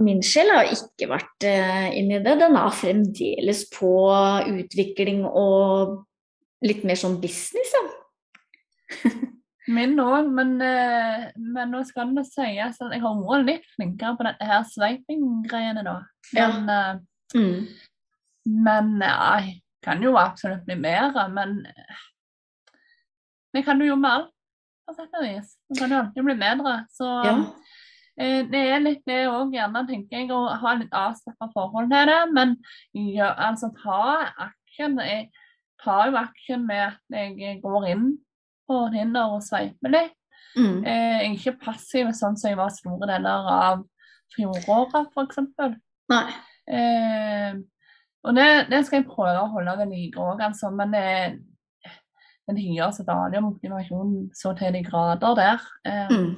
Min 0.00 0.18
sjel 0.24 0.50
har 0.52 0.72
ikke 0.72 1.06
vært 1.08 1.44
eh, 1.48 1.86
inni 2.00 2.18
det. 2.24 2.34
Den 2.40 2.56
er 2.58 2.74
fremdeles 2.74 3.62
på 3.72 3.92
utvikling 4.50 5.22
og 5.28 6.02
litt 6.66 6.84
mer 6.86 6.98
sånn 7.00 7.18
business, 7.22 7.74
ja. 7.76 7.84
Min 9.76 9.96
òg, 9.98 10.28
men, 10.30 10.52
eh, 10.62 11.26
men 11.42 11.72
nå 11.74 11.80
skal 11.88 12.12
det 12.14 12.22
sies 12.28 12.76
at 12.78 12.92
jeg 12.94 13.02
har 13.02 13.16
vært 13.18 13.48
litt 13.48 13.64
flinkere 13.74 14.14
på 14.14 14.26
dette 14.28 14.46
her 14.46 14.66
sveiping-greiene, 14.70 15.82
da. 15.86 15.96
Men, 16.36 16.68
ja. 16.70 16.82
Mm. 17.34 17.64
men 18.62 18.92
jeg 19.02 19.56
kan 19.82 20.02
jo 20.02 20.14
absolutt 20.18 20.62
bli 20.68 20.76
mer, 20.78 21.10
Men 21.34 21.58
det 23.56 23.64
kan 23.64 23.80
jo 23.82 23.96
med 23.96 24.10
alt, 24.10 24.32
på 24.86 24.94
sett 24.94 25.16
og 25.18 25.24
vis. 25.24 25.56
Du 25.68 25.78
kan 25.80 25.92
jo 25.92 25.98
alltid 26.02 26.26
bli 26.26 26.36
bedre. 26.38 26.74
Så 26.92 27.08
ja. 27.26 27.34
eh, 28.20 28.42
det 28.50 28.62
er 28.74 28.84
litt 28.84 29.02
det 29.08 29.22
òg, 29.30 29.54
gjerne, 29.54 29.82
tenker 29.88 30.20
jeg, 30.20 30.30
å 30.34 30.42
ha 30.62 30.74
litt 30.78 30.94
avslappa 30.94 31.48
forhold 31.54 31.90
til 31.92 32.10
det. 32.10 32.20
Men 32.36 32.54
ja, 32.92 33.32
altså 33.48 33.72
ta 33.80 34.02
aksjen. 34.48 35.00
Jeg 35.02 35.30
tar 35.82 36.10
jo 36.10 36.16
action 36.20 36.66
med 36.66 36.86
at 36.92 37.18
jeg 37.40 37.60
går 37.62 37.88
inn 37.92 38.06
på 38.68 38.78
Tinder 38.94 39.34
og 39.36 39.42
sveiper 39.46 39.92
litt. 39.92 40.14
Mm. 40.56 40.84
Eh, 40.86 41.18
jeg 41.20 41.26
er 41.30 41.34
ikke 41.36 41.58
passiv 41.66 42.08
sånn 42.16 42.36
som 42.40 42.48
jeg 42.50 42.58
var 42.58 42.72
store 42.72 43.06
deler 43.10 43.50
av 43.52 43.82
fjoråret, 44.34 45.10
f.eks. 45.12 45.38
Eh, 46.66 47.58
og 48.26 48.34
det, 48.34 48.46
det 48.72 48.80
skal 48.86 49.00
jeg 49.02 49.10
prøve 49.10 49.42
å 49.44 49.50
holde 49.52 49.76
ved 49.78 49.92
like 49.92 50.18
òg, 50.22 50.40
altså. 50.48 50.70
Men 50.74 50.94
det, 50.96 51.04
den 52.48 52.58
hyrer 52.58 52.94
så 52.94 53.04
og 53.06 53.36
motivasjon 53.44 54.16
så 54.34 54.54
til 54.58 54.74
de 54.74 54.82
grader 54.86 55.34
der. 55.38 55.68
Eh, 55.86 56.08
Mm. 56.10 56.34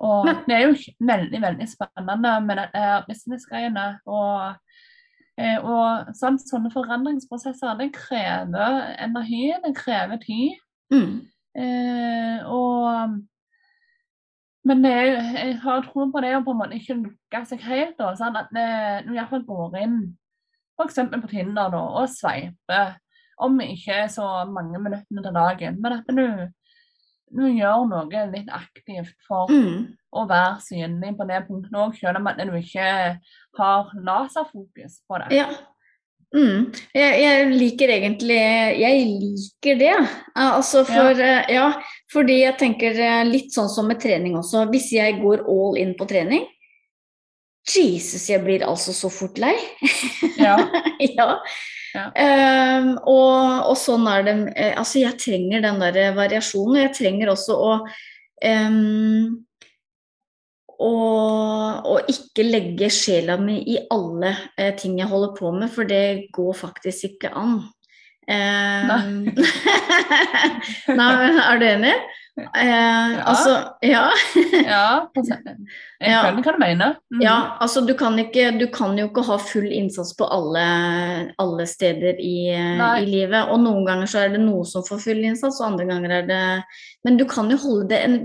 og 0.00 0.24
Men- 0.26 0.44
det 0.46 0.54
er 0.56 0.62
jo 0.66 0.74
veldig, 1.00 1.40
veldig 1.42 1.68
spennende 1.68 2.40
med 2.46 2.56
det 2.56 3.04
businessgreiene. 3.08 4.00
Og, 4.06 4.48
eh, 4.50 4.54
og 5.64 6.12
sånn, 6.18 6.36
sånne 6.38 6.70
forandringsprosesser, 6.74 7.76
det 7.78 7.90
krever 7.96 8.80
energi, 9.00 9.46
det 9.64 9.74
krever 9.78 10.20
tid. 10.20 10.58
Mm. 10.92 11.20
Eh, 11.56 12.44
og 12.48 13.20
Men 14.64 14.82
det 14.84 14.92
jeg 14.94 15.56
har 15.64 15.80
tro 15.82 16.04
på 16.12 16.20
det 16.22 16.36
å 16.36 16.42
på 16.46 16.52
en 16.54 16.58
måte 16.60 16.76
ikke 16.78 16.94
lukke 17.00 17.40
seg 17.50 17.64
helt. 17.66 17.96
Da, 17.98 18.12
sånn 18.14 18.36
at 18.38 18.52
det, 18.54 18.66
du 19.08 19.16
iallfall 19.16 19.42
går 19.48 19.78
inn 19.80 19.96
f.eks. 20.78 21.00
på 21.10 21.30
Tinder 21.32 21.72
da, 21.72 21.80
og 21.98 22.06
sveiper 22.12 22.94
om 23.42 23.58
ikke 23.64 24.04
så 24.12 24.26
mange 24.46 24.78
minuttene 24.78 25.24
til 25.24 25.34
dagen, 25.34 25.80
men 25.82 25.96
at 25.96 26.06
du, 26.14 26.46
du 27.34 27.42
gjør 27.48 27.88
noe 27.90 28.22
litt 28.30 28.50
aktivt 28.54 29.16
for 29.26 29.50
Mm. 29.50 29.88
å 30.12 30.26
være 30.30 30.60
synlig 30.62 31.16
på 31.18 31.26
det 31.26 31.42
punktet 31.48 31.74
òg, 31.74 31.96
selv 31.98 32.20
om 32.20 32.26
at 32.30 32.38
du 32.38 32.54
ikke 32.54 32.86
har 33.58 33.92
laserfokus 34.06 35.00
på 35.08 35.20
det. 35.22 35.36
Ja. 35.36 35.50
Mm. 36.32 36.70
Jeg, 36.96 37.16
jeg 37.20 37.48
liker 37.60 37.90
egentlig 37.92 38.38
Jeg 38.80 39.00
liker 39.04 39.76
det. 39.82 39.92
Eh, 39.92 40.52
Altså 40.56 40.80
for 40.88 41.18
ja. 41.20 41.42
ja. 41.52 41.66
fordi 42.12 42.38
jeg 42.40 42.56
tenker 42.62 42.96
eh, 42.96 43.20
litt 43.28 43.52
sånn 43.52 43.68
som 43.68 43.90
med 43.90 44.00
trening 44.00 44.38
også. 44.40 44.64
Hvis 44.72 44.88
jeg 44.96 45.20
går 45.20 45.44
all 45.44 45.76
in 45.80 45.92
på 45.98 46.08
trening 46.08 46.46
Jesus, 47.68 48.24
jeg 48.26 48.42
blir 48.42 48.64
altså 48.66 48.90
så 48.96 49.06
fort 49.12 49.36
lei. 49.38 49.54
Ja. 50.40 50.56
ja. 51.18 51.28
Ja. 51.92 52.06
Um, 52.16 52.94
og, 53.04 53.68
og 53.68 53.76
sånn 53.76 54.06
er 54.08 54.22
det 54.24 54.34
eh, 54.56 54.72
Altså, 54.80 55.02
jeg 55.02 55.18
trenger 55.20 55.60
den 55.62 55.82
der 55.82 56.16
variasjonen. 56.16 56.80
Jeg 56.86 56.94
trenger 56.96 57.32
også 57.34 57.58
å 57.60 57.72
ehm, 58.42 59.44
og, 60.80 61.86
og 61.88 62.10
ikke 62.10 62.46
legge 62.46 62.88
sjela 62.92 63.36
mi 63.40 63.58
i 63.74 63.78
alle 63.92 64.32
eh, 64.56 64.72
ting 64.78 64.98
jeg 65.00 65.10
holder 65.10 65.34
på 65.38 65.52
med, 65.56 65.68
for 65.74 65.88
det 65.88 66.28
går 66.34 66.52
faktisk 66.58 67.12
ikke 67.12 67.32
an. 67.36 67.58
Eh, 68.30 68.90
Nei, 70.94 71.12
er 71.48 71.58
du 71.58 71.66
enig? 71.66 71.94
Eh, 72.32 73.18
Altså, 73.28 73.56
ja. 73.84 74.06
ja 74.64 74.84
jeg 75.14 76.08
Ja. 76.08 76.22
skjønner 76.22 76.42
hva 76.46 76.52
du 76.54 76.60
mener. 76.62 76.94
Mm. 77.12 77.20
Ja, 77.24 77.34
altså 77.60 77.82
du 77.84 77.92
kan, 77.98 78.16
ikke, 78.18 78.50
du 78.58 78.66
kan 78.72 78.96
jo 78.98 79.08
ikke 79.10 79.24
ha 79.28 79.36
full 79.42 79.68
innsats 79.68 80.14
på 80.16 80.24
alle, 80.32 80.64
alle 81.42 81.66
steder 81.68 82.16
i, 82.22 82.48
i 82.56 83.04
livet. 83.10 83.50
Og 83.52 83.60
noen 83.62 83.84
ganger 83.86 84.08
så 84.10 84.24
er 84.24 84.32
det 84.36 84.40
noe 84.42 84.64
som 84.68 84.86
får 84.86 85.02
full 85.04 85.20
innsats, 85.22 85.60
og 85.60 85.72
andre 85.74 85.90
ganger 85.92 86.16
er 86.22 86.30
det 86.30 86.42
Men 87.04 87.18
du 87.20 87.26
kan 87.28 87.50
jo 87.52 87.58
holde 87.60 87.90
det 87.92 88.00
en 88.06 88.16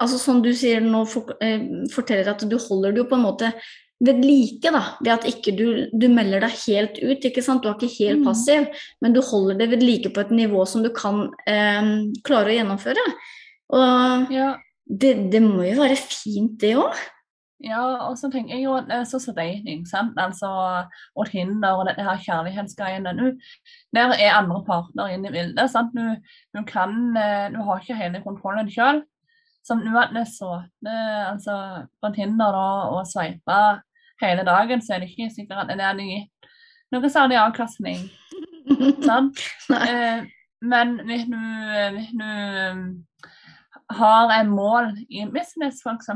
Altså 0.00 0.18
som 0.20 0.42
du 0.44 0.50
sier 0.54 0.80
nå, 0.84 1.02
eh, 1.40 1.66
forteller 1.92 2.28
at 2.34 2.44
du 2.48 2.56
holder 2.58 2.92
det 2.92 2.98
jo 3.04 3.08
på 3.10 3.16
en 3.18 3.24
måte 3.26 3.52
ved 4.04 4.18
like, 4.24 4.68
da. 4.74 4.82
Ved 5.00 5.12
at 5.14 5.24
ikke 5.24 5.56
du, 5.56 5.66
du 5.96 6.08
melder 6.12 6.40
deg 6.44 6.50
helt 6.66 6.98
ut, 7.00 7.24
ikke 7.24 7.42
sant. 7.42 7.62
Du 7.64 7.70
er 7.70 7.78
ikke 7.78 7.94
helt 8.04 8.20
Mhm. 8.20 8.26
passiv, 8.28 8.66
men 9.00 9.12
du 9.16 9.22
holder 9.22 9.56
det 9.58 9.70
ved 9.70 9.82
like 9.82 10.10
på 10.12 10.20
et 10.20 10.30
nivå 10.30 10.66
som 10.68 10.82
du 10.84 10.90
kan 10.90 11.30
eh, 11.46 12.12
klare 12.24 12.52
å 12.52 12.56
gjennomføre. 12.58 13.04
Og 13.72 14.30
Ja. 14.32 14.56
det, 14.88 15.30
det 15.32 15.42
må 15.42 15.62
jo 15.64 15.80
være 15.80 15.96
fint, 15.96 16.58
det 16.60 16.76
òg. 16.76 16.92
Ja, 17.64 17.80
og 18.10 18.18
så 18.20 18.28
tenker 18.30 18.52
jeg 18.54 18.64
jo 18.66 18.74
at 18.76 18.84
det 18.86 18.92
er 18.98 19.04
så 19.08 19.16
sedating, 19.18 19.64
dating, 19.64 19.86
sant? 19.88 20.12
Altså, 20.20 20.46
og 21.16 21.26
Tinder 21.30 21.72
og 21.80 21.86
dette 21.88 22.04
her 22.04 22.18
kjærlighetsgreiene. 22.20 23.38
Der 23.96 24.12
er 24.12 24.36
andre 24.36 24.62
partner 24.66 25.08
inne 25.08 25.30
i 25.30 25.32
bildet. 25.32 25.70
sant? 25.72 25.94
Du, 25.96 26.16
du 26.54 26.62
kan 26.68 27.16
eh, 27.16 27.48
Du 27.50 27.62
har 27.64 27.80
ikke 27.80 27.96
hele 27.96 28.20
kontrollen 28.22 28.68
sjøl. 28.68 29.00
Som 29.66 29.80
nå 29.82 29.96
at 29.98 30.12
så 30.30 30.60
det, 30.84 30.94
altså, 31.26 31.86
da, 32.54 32.66
og 32.94 33.06
sveipe 33.10 33.56
hele 34.22 34.44
dagen, 34.46 34.80
så 34.82 34.94
er 34.94 35.02
det 35.02 35.10
ikke 35.10 35.30
sikkert 35.34 35.64
at 35.64 35.72
det 35.72 35.82
er 35.84 35.96
ny, 35.98 36.20
noe 36.94 37.10
særlig 37.10 37.36
avkastning. 37.40 38.04
Nei. 39.08 39.18
Eh, 39.74 40.26
men 40.62 40.94
hvis 41.08 41.26
du, 41.30 41.38
hvis 41.96 42.12
du 42.16 42.24
um, 42.24 42.84
har 43.98 44.32
en 44.40 44.48
mål 44.50 44.92
i 45.10 45.26
business, 45.30 45.82
f.eks., 45.84 46.08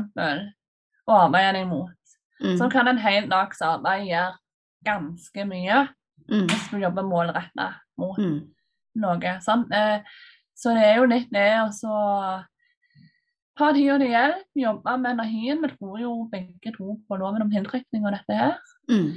å 1.07 1.17
arbeide 1.27 1.65
imot, 1.65 1.89
mot, 1.91 1.97
Mm. 2.41 2.55
så 2.57 2.71
kan 2.73 2.87
en 2.87 2.97
hel 2.97 3.27
dags 3.29 3.59
arbeid 3.61 4.07
gjøre 4.07 4.37
ganske 4.85 5.43
mye 5.45 5.87
Mm. 6.31 6.47
hvis 6.49 6.69
du 6.71 6.77
jobber 6.81 7.03
målretta 7.03 7.67
mot 7.97 8.17
Mm. 8.17 8.47
noe. 8.95 9.33
Sant? 9.41 9.71
Eh, 9.73 9.99
så 10.55 10.73
det 10.73 10.83
er 10.85 10.95
jo 10.97 11.05
litt 11.05 11.29
det 11.31 11.51
å 11.61 12.43
så 13.61 13.67
ta 13.67 13.75
tida 13.77 13.97
de 14.01 14.09
hjelp, 14.09 14.47
jobba 14.57 14.97
med 14.97 15.11
energien. 15.13 15.61
Vi 15.61 15.69
tror 15.75 15.99
jo 16.01 16.11
begge 16.31 16.73
to 16.73 16.95
på 17.07 17.17
loven 17.19 17.43
om 17.45 17.51
tiltrekning 17.51 18.05
og 18.05 18.15
dette 18.15 18.37
her. 18.37 18.55
Mm. 18.89 19.11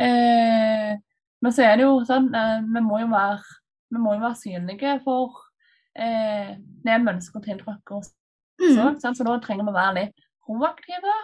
Eh, 0.00 0.92
men 1.40 1.52
så 1.52 1.66
er 1.66 1.76
det 1.76 1.84
jo 1.84 1.98
sånn, 2.08 2.30
eh, 2.34 2.62
vi 2.64 2.82
må 2.84 3.00
jo 3.02 3.10
være, 3.12 3.58
vi 3.92 4.00
må 4.00 4.14
jo 4.16 4.22
være 4.22 4.40
synlige 4.40 4.94
for 5.04 5.36
eh, 5.92 6.56
det 6.56 6.96
vi 6.96 7.12
ønsker 7.12 7.40
å 7.40 7.44
tiltrekke 7.44 7.98
oss. 7.98 8.12
Mm. 8.60 8.72
Så, 8.72 8.86
sant? 9.02 9.18
så 9.18 9.26
da 9.26 9.36
trenger 9.44 9.68
vi 9.68 9.74
å 9.74 9.76
være 9.76 9.96
litt 9.98 10.24
proaktive. 10.46 11.16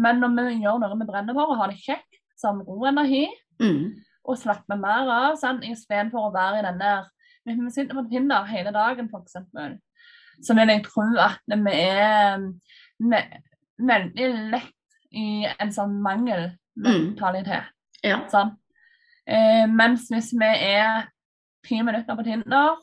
Men 0.00 0.18
når 0.22 0.34
vi 0.50 0.64
gjør 0.64 0.82
noe 0.82 0.98
vi 0.98 1.08
brenner 1.08 1.36
for 1.36 1.52
og 1.54 1.62
har 1.62 1.70
det 1.70 1.78
kjekt, 1.82 2.20
så 2.34 2.50
har 2.50 2.58
vi 2.58 2.68
god 2.72 2.92
energi 2.94 3.24
Mm. 3.60 3.90
og 4.24 4.38
slapper 4.40 4.78
mer 4.80 5.10
av, 5.12 5.34
sånn, 5.36 5.58
istedenfor 5.68 6.30
å 6.30 6.32
være 6.32 6.62
i 6.62 6.64
den 6.64 6.78
der 6.80 7.10
Hvis 7.44 7.58
vi 7.60 7.70
sitter 7.74 7.98
på 7.98 8.06
Tinder 8.08 8.46
hele 8.48 8.72
dagen, 8.72 9.10
f.eks., 9.12 9.36
så 10.42 10.54
vil 10.56 10.68
jeg 10.72 10.84
tro 10.86 11.02
at 11.20 11.40
vi 11.48 11.74
er 11.76 12.44
veldig 13.00 14.28
lett 14.52 14.74
i 15.12 15.46
en 15.58 15.72
sånn 15.74 15.96
mangelmentalitet. 16.04 17.70
Ja. 18.04 18.22
Sånn. 18.32 18.54
Eh, 19.26 19.66
mens 19.68 20.08
hvis 20.10 20.32
vi 20.38 20.46
er 20.48 21.08
ti 21.66 21.80
minutter 21.84 22.16
på 22.16 22.24
Tinder 22.26 22.76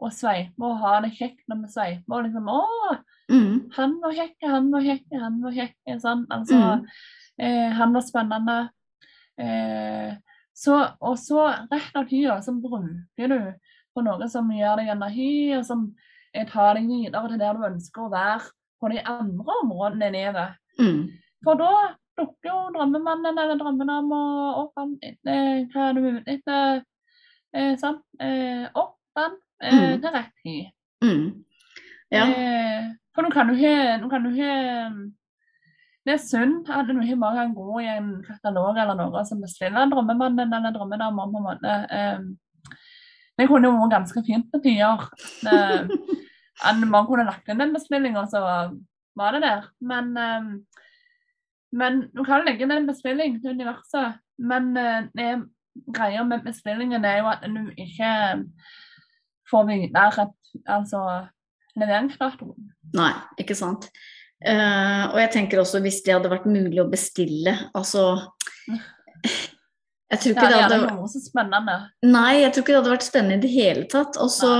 og 0.00 0.12
sveiper 0.14 0.64
og 0.70 0.78
har 0.80 1.02
det 1.04 1.12
kjekt 1.18 1.42
når 1.50 1.64
vi 1.64 1.72
sveiper 1.74 2.16
og 2.16 2.24
liksom 2.28 2.46
Å, 2.48 2.60
Mm. 3.30 3.70
han 3.76 4.00
var 4.02 4.12
kjekk, 4.12 4.36
han 4.42 4.70
var 4.72 4.80
kjekk, 4.82 5.04
han 5.20 5.40
var 5.42 5.52
kjekk. 5.52 5.74
Sånn. 6.00 6.26
Altså, 6.30 6.56
Mm. 6.56 6.86
eh, 7.38 7.70
han 7.78 7.92
var 7.92 8.00
spennende. 8.00 8.70
Eh, 9.38 10.16
så, 10.54 10.96
og 11.00 11.16
så 11.16 11.46
rett 11.70 11.94
av 11.94 12.08
tida 12.08 12.40
så 12.42 12.52
bruker 12.60 13.28
du 13.28 13.54
på 13.94 14.02
noe 14.02 14.28
som 14.28 14.50
gjør 14.50 14.76
deg 14.78 14.88
energi, 14.88 15.54
og 15.56 15.64
som 15.64 15.94
eh, 16.34 16.46
tar 16.46 16.74
deg 16.78 16.88
videre 16.88 17.28
til 17.28 17.38
der 17.40 17.56
du 17.58 17.66
ønsker 17.68 18.06
å 18.06 18.10
være 18.12 18.50
på 18.80 18.90
de 18.92 19.02
andre 19.04 19.56
områdene 19.62 20.08
i 20.08 20.14
livet. 20.14 20.56
Mm. 20.80 21.00
For 21.44 21.54
da 21.60 21.70
dukker 22.20 22.48
jo 22.50 22.58
drømmemannen 22.76 23.38
eller 23.38 23.58
drømmedama 23.60 24.20
opp 24.60 24.78
eh, 24.80 25.66
hva 25.72 25.86
er 25.88 25.94
du 25.96 26.00
ute 26.08 26.34
etter, 26.34 26.82
eh, 27.54 27.76
sant? 27.80 28.02
Eh, 28.20 28.66
opp 28.74 28.96
den 29.16 29.38
eh, 29.62 29.72
Mm. 29.72 30.00
til 30.00 30.10
rett 30.10 30.32
tid. 30.42 30.66
Mm. 31.04 31.44
Ja. 32.10 32.24
Eh, 32.26 32.90
for 33.14 33.22
nå 33.22 33.30
kan 33.32 33.46
du 33.48 33.54
ikke 33.54 34.00
nå 34.00 34.10
kan 34.10 34.22
du 34.22 34.30
ikke- 34.30 35.12
Det 36.06 36.14
er 36.14 36.16
synd 36.18 36.68
at 36.70 36.86
du 36.86 36.94
ikke 37.00 37.20
bare 37.20 37.34
kan 37.36 37.54
gå 37.54 37.80
i 37.82 37.86
en 37.98 38.22
katalog 38.24 38.76
eller 38.78 38.94
noe 38.94 39.24
som 39.24 39.40
bestiller 39.40 39.90
drømmemannen 39.90 40.52
eller 40.52 40.72
drømmedama 40.72 41.26
på 41.30 41.36
en 41.36 41.44
måte. 41.44 42.36
Det 43.40 43.48
kunne 43.48 43.70
jo 43.70 43.78
vært 43.78 43.94
ganske 43.94 44.22
fint 44.26 44.50
på 44.52 44.60
tider. 44.60 45.06
Man 46.92 47.06
kunne 47.08 47.24
lagt 47.24 47.48
inn 47.48 47.62
den 47.62 47.72
bestillinga, 47.72 48.26
så 48.28 48.42
var 49.16 49.36
det 49.36 49.40
der. 49.46 49.70
Men, 49.80 50.10
eh, 50.20 50.50
men 51.72 52.02
du 52.12 52.20
kan 52.26 52.44
legge 52.44 52.66
inn 52.66 52.74
en 52.74 52.90
bestilling 52.90 53.38
til 53.40 53.56
universet. 53.56 54.20
Men 54.36 54.76
eh, 54.76 55.08
det 55.16 55.30
greia 55.96 56.24
med 56.26 56.44
bestillingen 56.44 57.04
er 57.06 57.22
jo 57.22 57.30
at 57.30 57.44
du 57.46 57.70
ikke 57.80 58.12
får 59.50 59.68
vite 59.70 60.06
at 60.24 60.36
altså 60.68 61.02
leveringsdatoen. 61.78 62.72
Nei, 62.98 63.12
ikke 63.40 63.56
sant. 63.58 63.88
Uh, 64.40 65.12
og 65.12 65.18
jeg 65.20 65.32
tenker 65.34 65.60
også 65.60 65.82
hvis 65.84 66.00
det 66.06 66.14
hadde 66.16 66.30
vært 66.32 66.48
mulig 66.48 66.80
å 66.80 66.88
bestille, 66.90 67.52
altså 67.76 68.24
Jeg 70.10 70.18
tror 70.18 70.32
Det 70.32 70.36
ikke 70.36 70.46
det 70.48 70.56
er 70.56 70.62
hadde 70.64 70.78
gjerne 70.80 70.94
noe 70.96 71.08
så 71.10 71.20
spennende. 71.22 71.74
Nei, 72.02 72.32
jeg 72.40 72.50
tror 72.52 72.64
ikke 72.64 72.72
det 72.72 72.78
hadde 72.80 72.92
vært 72.96 73.06
spennende 73.06 73.36
i 73.36 73.42
det 73.44 73.50
hele 73.54 73.84
tatt. 73.92 74.16
Og 74.18 74.30
så, 74.34 74.50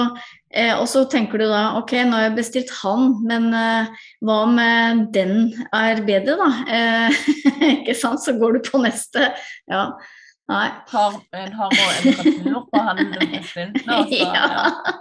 eh, 0.55 0.71
og 0.77 0.87
så 0.93 1.03
tenker 1.11 1.43
du 1.43 1.47
da 1.51 1.63
ok, 1.81 1.95
nå 2.07 2.15
har 2.15 2.29
jeg 2.29 2.37
bestilt 2.37 2.71
han, 2.81 3.09
men 3.27 3.49
eh, 3.59 4.05
hva 4.23 4.39
med 4.47 5.09
den 5.17 5.35
er 5.75 6.03
bedre, 6.07 6.37
da? 6.39 6.51
Eh, 6.71 7.21
ikke 7.81 7.97
sant? 7.99 8.23
Så 8.23 8.37
går 8.39 8.59
du 8.59 8.71
på 8.71 8.79
neste. 8.85 9.33
Ja. 9.71 9.89
Nei. 10.51 10.69
Har, 10.91 11.19
en 11.39 11.53
har 11.59 11.75
og 11.75 11.91
en 11.91 12.15
temperatur 12.15 12.63
på 12.71 12.85
han 12.87 13.03
du 13.03 13.19
bestilte. 13.35 13.85
Altså, 13.99 14.23
Ja. 14.23 14.47
ja. 14.55 14.95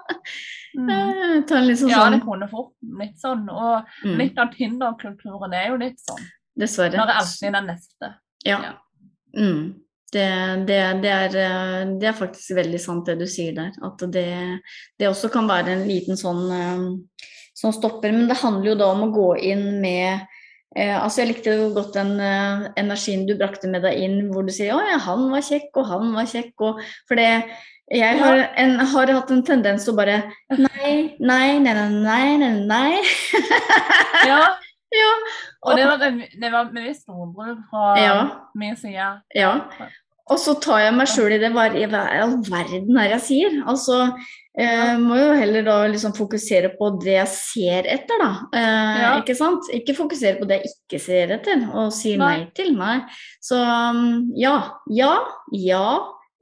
Mm. 0.77 0.89
Eh, 0.93 1.35
Ta 1.49 1.59
litt 1.65 1.79
sånn 1.81 1.89
ja, 1.89 2.03
det 2.13 2.19
kunne 2.21 2.45
fort 2.51 2.75
blitt 2.85 3.17
sånn. 3.21 3.47
Og 3.49 3.87
mm, 4.05 4.17
litt 4.19 4.37
av 4.41 4.51
Tinder-kulturen 4.53 5.53
er 5.57 5.71
jo 5.71 5.79
litt 5.81 5.97
sånn. 6.03 6.21
Dessverre. 6.59 6.97
Når 6.97 7.09
det 7.09 7.15
alltid 7.21 7.47
er 7.49 7.55
den 7.57 7.69
neste. 7.71 8.11
Ja. 8.45 8.59
Ja. 8.67 8.73
Mm. 9.37 9.63
Det, 10.13 10.25
det, 10.65 10.79
det, 11.03 11.11
er, 11.13 11.35
eh, 11.37 11.91
det 12.01 12.09
er 12.09 12.17
faktisk 12.17 12.55
veldig 12.57 12.81
sant 12.81 13.09
det 13.09 13.19
du 13.19 13.27
sier 13.29 13.53
der. 13.57 13.75
At 13.85 14.01
det, 14.13 14.25
det 14.99 15.09
også 15.09 15.29
kan 15.33 15.49
være 15.49 15.75
en 15.75 15.85
liten 15.89 16.17
sånn, 16.19 16.43
eh, 16.55 17.23
sånn 17.57 17.75
stopper. 17.77 18.13
Men 18.15 18.29
det 18.29 18.39
handler 18.41 18.71
jo 18.71 18.77
da 18.79 18.91
om 18.95 19.07
å 19.07 19.13
gå 19.13 19.29
inn 19.51 19.65
med 19.83 20.25
eh, 20.75 20.95
altså 20.97 21.23
Jeg 21.23 21.33
likte 21.33 21.57
jo 21.57 21.71
godt 21.77 21.97
den 21.97 22.15
eh, 22.21 22.69
energien 22.81 23.27
du 23.29 23.35
brakte 23.37 23.69
med 23.71 23.85
deg 23.85 24.01
inn, 24.01 24.21
hvor 24.33 24.47
du 24.47 24.53
sier 24.53 24.73
'Å 24.73 24.81
ja, 24.91 25.01
han 25.09 25.27
var 25.33 25.45
kjekk, 25.45 25.69
og 25.81 25.91
han 25.93 26.15
var 26.17 26.29
kjekk', 26.29 26.55
og 26.69 26.81
For 27.09 27.19
det 27.19 27.31
jeg 27.89 28.19
har, 28.21 28.43
en, 28.61 28.75
har 28.85 29.09
hatt 29.15 29.31
en 29.33 29.41
tendens 29.41 29.85
til 29.85 29.95
å 29.95 29.97
bare 29.97 30.19
nei, 30.53 31.15
nei, 31.17 31.57
nei, 31.57 31.73
nei, 31.89 32.37
nei. 32.37 32.51
nei. 32.69 32.99
Ja, 34.29 34.43
ja. 34.95 35.13
og 35.63 35.77
det 35.77 35.87
var, 35.87 36.03
det 36.41 36.51
var 36.53 36.69
bevisst 36.73 37.09
ordbruk 37.11 37.63
fra 37.69 37.95
ja. 37.99 38.19
min 38.57 38.77
side. 38.79 39.09
Ja. 39.35 39.55
Og 40.29 40.37
så 40.37 40.53
tar 40.61 40.83
jeg 40.83 40.93
meg 40.93 41.09
sjøl 41.09 41.33
i 41.33 41.39
det. 41.41 41.49
Hva 41.55 41.69
i 41.73 41.87
all 41.89 42.35
verden 42.45 42.99
er 43.01 43.15
jeg 43.15 43.23
sier? 43.25 43.55
Altså, 43.69 44.11
eh, 44.53 44.93
må 45.01 45.17
jo 45.17 45.31
heller 45.39 45.65
da 45.65 45.77
liksom 45.89 46.13
fokusere 46.17 46.69
på 46.77 46.91
det 47.01 47.15
jeg 47.15 47.31
ser 47.33 47.89
etter, 47.89 48.21
da. 48.21 48.29
Eh, 48.53 48.99
Ja. 48.99 49.11
Ikke 49.23 49.33
sant? 49.37 49.65
Ikke 49.73 49.97
fokusere 49.97 50.37
på 50.37 50.45
det 50.49 50.59
jeg 50.59 50.73
ikke 50.75 51.01
ser 51.01 51.33
etter 51.39 51.65
og 51.73 51.89
sier 51.95 52.21
Nei. 52.21 52.35
nei 52.43 52.49
til. 52.57 52.75
Nei. 52.77 52.99
Så 53.41 53.57
um, 53.57 54.29
ja, 54.37 54.55
ja, 54.93 55.15
ja, 55.53 55.83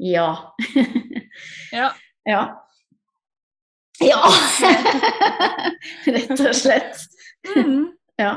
ja. 0.03 0.29
Ja. 1.71 1.91
Ja. 2.27 2.41
Ja! 4.03 4.19
Rett 6.13 6.41
og 6.43 6.55
slett. 6.55 7.05
Mm. 7.55 7.85
Ja. 8.19 8.33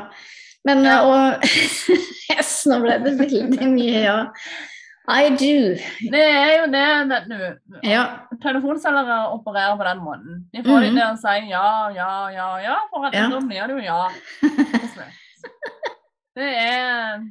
Men 0.64 0.84
Ja. 0.84 0.98
og 1.08 1.42
Yes, 2.30 2.66
nå 2.68 2.76
ble 2.82 2.98
det 3.04 3.14
veldig 3.18 3.68
mye 3.72 4.02
ja. 4.04 4.18
I 5.10 5.30
do. 5.34 5.74
Det 6.12 6.20
er 6.22 6.50
jo 6.60 6.66
det, 6.70 6.82
vet 7.10 7.24
du. 7.26 7.38
Ja. 7.88 8.02
Telefonselgere 8.44 9.16
opererer 9.34 9.74
på 9.80 9.86
den 9.88 10.02
måten. 10.04 10.36
De 10.54 10.62
får 10.62 10.84
deg 10.84 10.92
det 10.94 11.00
til 11.00 11.08
å 11.08 11.16
si 11.18 11.48
ja, 11.50 11.64
ja, 11.96 12.10
ja, 12.30 12.48
ja, 12.62 12.76
for 12.92 13.08
at 13.08 13.14
Ja. 13.16 13.24
da 13.32 13.40
blir 13.42 13.66
det 13.66 13.74
jo 13.74 13.82
ja. 13.88 14.02
Det 16.36 16.46
er, 16.46 17.24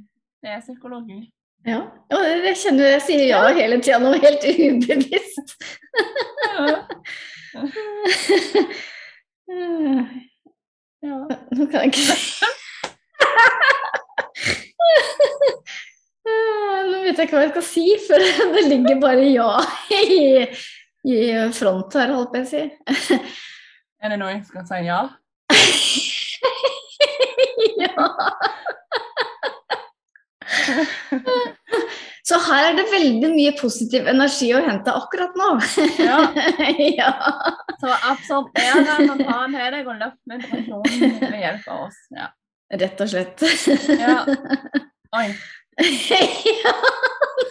det 0.43 0.49
er 0.57 0.59
psykologi. 0.65 1.21
Ja, 1.67 1.79
ja 2.11 2.17
jeg 2.43 2.55
kjenner 2.59 2.83
jeg 2.97 3.01
sier 3.05 3.23
ja 3.29 3.39
hele 3.55 3.79
tida 3.83 3.99
nå, 4.03 4.11
helt 4.19 4.43
ubevisst. 4.43 5.55
Ja. 11.01 11.27
Nå 11.55 11.65
kan 11.71 11.79
jeg 11.79 11.85
ikke 11.87 11.97
si 11.97 12.09
Nå 16.89 16.97
vet 17.03 17.17
jeg 17.17 17.25
ikke 17.25 17.35
hva 17.37 17.43
jeg 17.45 17.53
skal 17.53 17.65
si, 17.65 17.85
for 18.05 18.17
det 18.55 18.63
ligger 18.67 18.99
bare 19.01 19.25
ja 19.31 19.51
i, 19.95 20.45
i 21.07 21.17
front 21.55 21.93
her, 21.97 22.13
holdt 22.13 22.35
jeg 22.37 22.43
på 22.43 22.47
å 22.47 22.51
si. 22.51 22.63
Er 23.99 24.07
det 24.13 24.19
noe 24.21 24.33
jeg 24.35 24.45
skal 24.47 24.63
si 24.67 24.79
ja? 24.87 25.01
ja. 27.79 27.95
Så 32.29 32.37
her 32.45 32.67
er 32.67 32.75
det 32.77 32.83
veldig 32.91 33.29
mye 33.33 33.53
positiv 33.57 34.05
energi 34.11 34.51
å 34.53 34.59
hente 34.61 34.93
akkurat 34.93 35.37
nå. 35.39 35.47
Ja. 35.97 36.19
ja. 36.99 37.11
Så 37.81 37.89
absorber 38.11 38.53
det, 38.59 39.07
og 39.09 39.23
ta 39.23 39.37
den 39.47 39.55
til 39.55 39.71
deg 39.73 39.89
og 39.89 39.95
løft 39.97 40.19
meditasjonen 40.29 41.15
ved 41.23 41.39
hjelp 41.41 41.65
av 41.73 41.87
oss. 41.87 41.97
Ja. 42.13 42.27
Rett 42.83 43.01
og 43.01 43.09
slett. 43.09 43.41
ja. 43.97 44.19
Oi. 45.17 45.27
ja. 45.79 46.73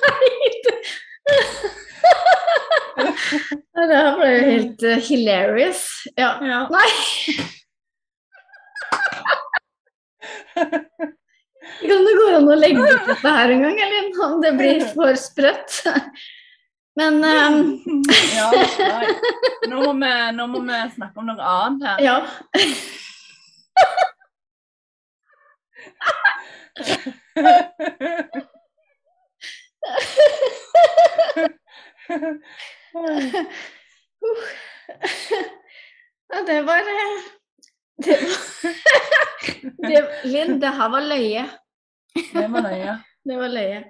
Nei. 0.04 0.28
det- 3.88 3.98
her 3.98 4.16
ble 4.18 4.28
jo 4.30 4.40
helt 4.46 4.82
uh, 4.86 4.98
hilarious. 5.08 5.82
Ja. 6.14 6.30
Ja. 6.44 6.60
Nei. 6.70 6.90
Kan 11.80 12.04
det 12.06 12.14
gå 12.18 12.26
an 12.36 12.48
å 12.50 12.56
legge 12.58 12.82
ut 12.82 13.06
dette 13.06 13.32
her 13.38 13.54
en 13.54 13.62
gang, 13.66 13.78
eller 13.86 14.22
om 14.26 14.40
det 14.42 14.52
blir 14.58 14.84
for 14.94 15.14
sprøtt? 15.18 15.82
Men 16.98 17.14
um... 17.22 17.78
ja. 18.34 18.50
Nå 19.70 19.76
må, 19.84 19.92
vi, 20.02 20.12
nå 20.34 20.46
må 20.50 20.58
vi 20.66 20.78
snakke 20.96 21.22
om 21.22 21.26
noe 21.30 21.52
annet 21.54 21.82
her. 21.86 21.98
ja. 22.08 22.16
Ja, 36.28 36.42
det 36.46 36.62
var 36.62 36.78
eh, 36.78 37.18
Det 37.96 38.16
var 38.20 38.28
Det, 39.88 40.08
Linn, 40.24 40.60
det 40.60 40.68
her 40.68 40.88
var 40.92 41.00
løye. 41.00 41.44
Det 42.16 42.48
var 42.52 42.64
løye. 42.64 42.96
Det 43.28 43.36
var 43.36 43.52
løye. 43.52 43.82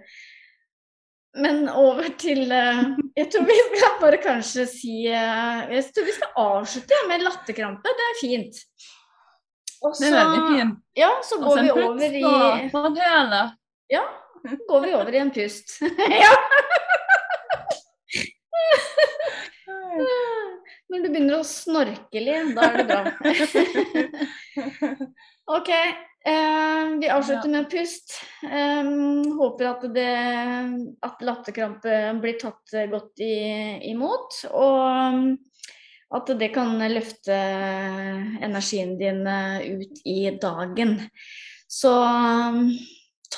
Men 1.38 1.68
over 1.68 2.08
til 2.18 2.50
eh, 2.50 2.78
Jeg 3.16 3.28
tror 3.30 3.44
vi 3.46 3.56
skal 3.76 3.98
bare 4.00 4.20
kanskje 4.22 4.64
si 4.70 4.94
eh, 5.06 5.58
Jeg 5.74 5.84
tror 5.94 6.06
vi 6.08 6.14
skal 6.16 6.40
avslutte 6.44 7.02
med 7.10 7.26
latterkrampe. 7.26 7.96
Det 8.00 8.06
er 8.06 8.20
fint. 8.20 8.62
Og 9.84 9.94
Det 9.94 10.08
er 10.08 10.16
veldig 10.16 10.46
fint. 10.48 10.80
Ja, 10.98 11.10
så 11.22 11.38
går 11.42 11.60
så 11.60 11.62
vi 11.62 11.70
over 11.70 12.16
i. 12.18 12.22
Ja, 13.92 14.02
går 14.68 14.80
vi 14.80 14.94
over 14.94 15.14
i 15.14 15.20
en 15.22 15.30
pust. 15.30 15.78
ja. 16.24 16.32
Når 20.98 21.04
du 21.04 21.14
begynner 21.14 21.38
å 21.38 21.46
snorke 21.46 22.18
litt, 22.18 22.56
da 22.56 22.64
er 22.66 22.76
det 22.80 22.86
bra. 22.88 23.02
OK. 25.56 25.68
Eh, 25.70 26.88
vi 26.98 27.10
avslutter 27.14 27.52
med 27.52 27.68
pust. 27.70 28.16
Eh, 28.42 28.88
håper 29.38 29.68
at, 29.68 29.84
det, 29.94 30.08
at 31.06 31.22
latterkrampe 31.22 32.00
blir 32.18 32.34
tatt 32.40 32.74
godt 32.90 33.22
i, 33.22 33.36
imot. 33.92 34.40
Og 34.50 36.18
at 36.18 36.32
det 36.40 36.48
kan 36.56 36.82
løfte 36.90 37.36
energien 38.42 38.96
din 38.98 39.22
ut 39.22 40.02
i 40.02 40.18
dagen. 40.42 40.96
Så 41.70 41.94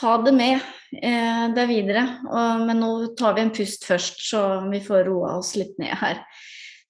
ta 0.00 0.14
det 0.24 0.32
med 0.32 0.56
eh, 1.02 1.44
der 1.52 1.68
videre. 1.68 2.06
Og, 2.24 2.64
men 2.64 2.80
nå 2.80 2.90
tar 3.20 3.36
vi 3.36 3.44
en 3.44 3.52
pust 3.52 3.84
først, 3.84 4.24
så 4.32 4.46
vi 4.72 4.80
får 4.80 5.04
roa 5.12 5.36
oss 5.42 5.52
litt 5.60 5.76
ned 5.82 5.92
her. 6.00 6.24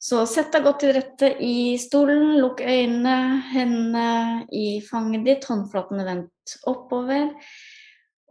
Så 0.01 0.23
sett 0.25 0.49
deg 0.55 0.65
godt 0.65 0.79
til 0.81 0.95
rette 0.97 1.29
i 1.45 1.77
stolen, 1.77 2.39
lukk 2.41 2.63
øynene, 2.65 3.17
hendene 3.51 4.47
i 4.49 4.79
fanget 4.81 5.27
ditt, 5.27 5.45
håndflatene 5.45 6.07
vendt 6.07 6.55
oppover. 6.71 7.35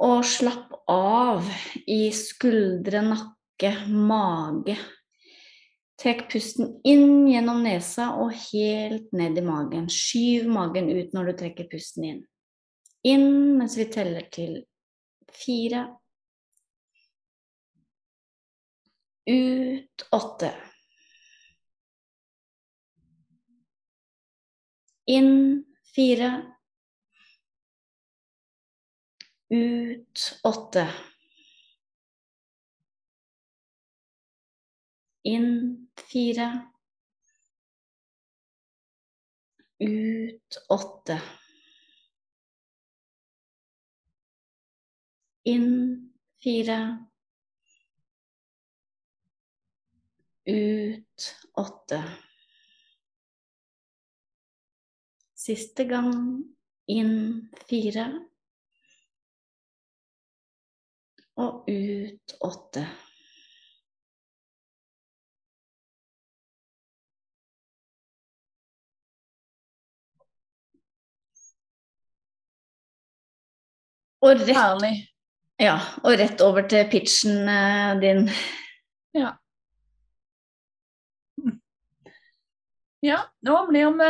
Og 0.02 0.24
slapp 0.26 0.74
av 0.90 1.46
i 1.86 2.08
skuldre, 2.16 3.04
nakke, 3.06 3.74
mage. 3.86 4.80
Trekk 6.00 6.24
pusten 6.32 6.72
inn 6.88 7.28
gjennom 7.30 7.62
nesa 7.62 8.08
og 8.18 8.32
helt 8.48 9.14
ned 9.14 9.38
i 9.38 9.44
magen. 9.46 9.86
Skyv 9.94 10.48
magen 10.50 10.90
ut 10.90 11.14
når 11.14 11.30
du 11.30 11.34
trekker 11.44 11.70
pusten 11.70 12.08
inn. 12.08 12.24
Inn 13.06 13.60
mens 13.60 13.78
vi 13.78 13.86
teller 13.94 14.26
til 14.34 14.58
fire. 15.36 15.84
Ut 19.30 20.08
åtte. 20.18 20.54
Inn 25.10 25.66
fire. 25.84 26.56
Ut 29.50 30.40
åtte. 30.44 30.94
Inn 35.24 35.90
fire. 36.12 36.72
Ut 39.80 40.66
åtte. 40.70 41.22
Inn 45.44 46.14
fire. 46.44 47.06
Ut 50.46 51.36
åtte. 51.54 52.29
Siste 55.40 55.86
gang 55.88 56.44
inn 56.92 57.14
fire. 57.70 58.08
Og 61.40 61.70
ut 61.72 62.34
åtte. 62.44 62.84
Og 74.20 74.42
rett, 74.44 75.06
ja, 75.64 75.78
og 76.04 76.18
rett 76.20 76.42
over 76.44 76.66
til 76.68 76.90
pitchen 76.92 77.48
eh, 77.48 77.94
din. 78.04 78.26
Ja. 79.16 79.38
Ja, 83.02 83.20
nå 83.48 83.66
blir 83.70 83.92
vi 83.96 84.08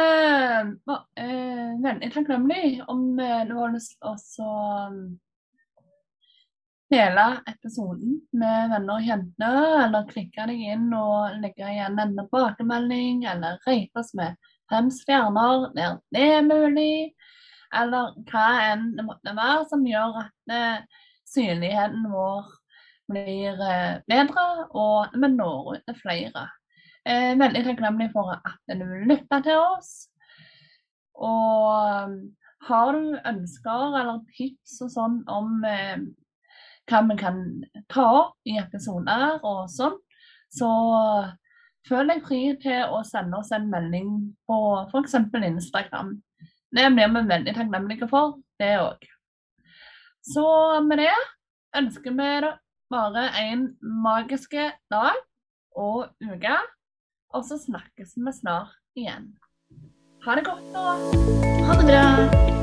eh, 1.22 1.82
veldig 1.84 2.08
takknemlig 2.14 2.80
om 2.90 3.20
uh, 3.22 3.68
lyst 3.70 4.00
til 4.00 4.10
å 4.10 4.16
um, 4.90 4.96
dele 6.90 7.26
episoden 7.52 8.18
med 8.34 8.72
venner 8.74 8.96
og 8.96 9.06
kjente, 9.06 9.52
eller 9.84 10.10
klikke 10.10 10.48
deg 10.50 10.66
inn 10.74 10.90
og 10.98 11.38
legge 11.44 11.70
igjen 11.70 12.02
en 12.02 12.18
tilbakemelding, 12.18 13.28
eller 13.30 13.62
rate 13.68 14.02
oss 14.02 14.10
med 14.18 14.50
fem 14.74 14.90
stjerner 14.94 15.70
der 15.78 16.00
det 16.16 16.26
er 16.40 16.48
mulig, 16.50 17.14
eller 17.70 18.16
hva 18.32 18.48
enn 18.72 18.96
det 18.98 19.06
måtte 19.06 19.38
være 19.38 19.68
som 19.70 19.86
gjør 19.86 20.24
at 20.24 20.56
eh, 20.56 21.04
synligheten 21.30 22.10
vår 22.10 22.50
blir 23.14 23.68
eh, 23.70 24.00
bedre, 24.10 24.48
og 24.74 25.14
vi 25.14 25.36
når 25.38 25.76
ut 25.76 25.86
til 25.86 26.02
flere. 26.02 26.50
Eh, 27.10 27.34
veldig 27.40 27.64
takknemlig 27.66 28.12
for 28.14 28.36
at 28.36 28.76
du 28.78 28.86
lytter 29.10 29.42
til 29.42 29.58
oss. 29.58 29.94
Og 31.18 31.72
um, 32.06 32.18
har 32.68 32.92
du 32.94 33.16
ønsker 33.32 33.98
eller 33.98 34.20
tips 34.38 34.76
og 34.86 34.92
sånn 34.94 35.16
om 35.32 35.66
eh, 35.66 36.04
hva 36.90 37.02
vi 37.10 37.18
kan 37.18 37.42
ta 37.90 38.06
opp 38.22 38.50
i 38.50 38.60
episoder 38.62 39.42
og 39.42 39.66
sånn, 39.74 39.98
så 40.54 40.70
føl 41.90 42.14
deg 42.14 42.24
fri 42.26 42.42
til 42.62 42.94
å 42.94 43.02
sende 43.08 43.42
oss 43.42 43.52
en 43.58 43.70
melding 43.74 44.14
på 44.50 44.60
f.eks. 44.90 45.18
Instagram. 45.18 46.16
Det 46.70 46.88
blir 46.94 47.14
vi 47.16 47.28
veldig 47.34 47.56
takknemlige 47.58 48.10
for, 48.12 48.38
det 48.62 48.76
òg. 48.84 49.06
Så 50.30 50.46
med 50.86 51.02
det 51.02 51.14
ønsker 51.80 52.14
vi 52.14 52.34
bare 52.94 53.30
en 53.42 53.72
magisk 54.04 54.54
dag 54.94 55.18
og 55.78 56.12
uke. 56.22 56.58
Og 57.30 57.46
så 57.46 57.58
snakkes 57.62 58.16
vi 58.18 58.34
snart 58.34 58.74
igjen. 58.98 59.34
Ha 60.26 60.36
det 60.36 60.48
godt 60.50 60.72
nå. 60.74 60.86
Ha 61.70 61.78
det 61.78 61.86
bra. 61.92 62.59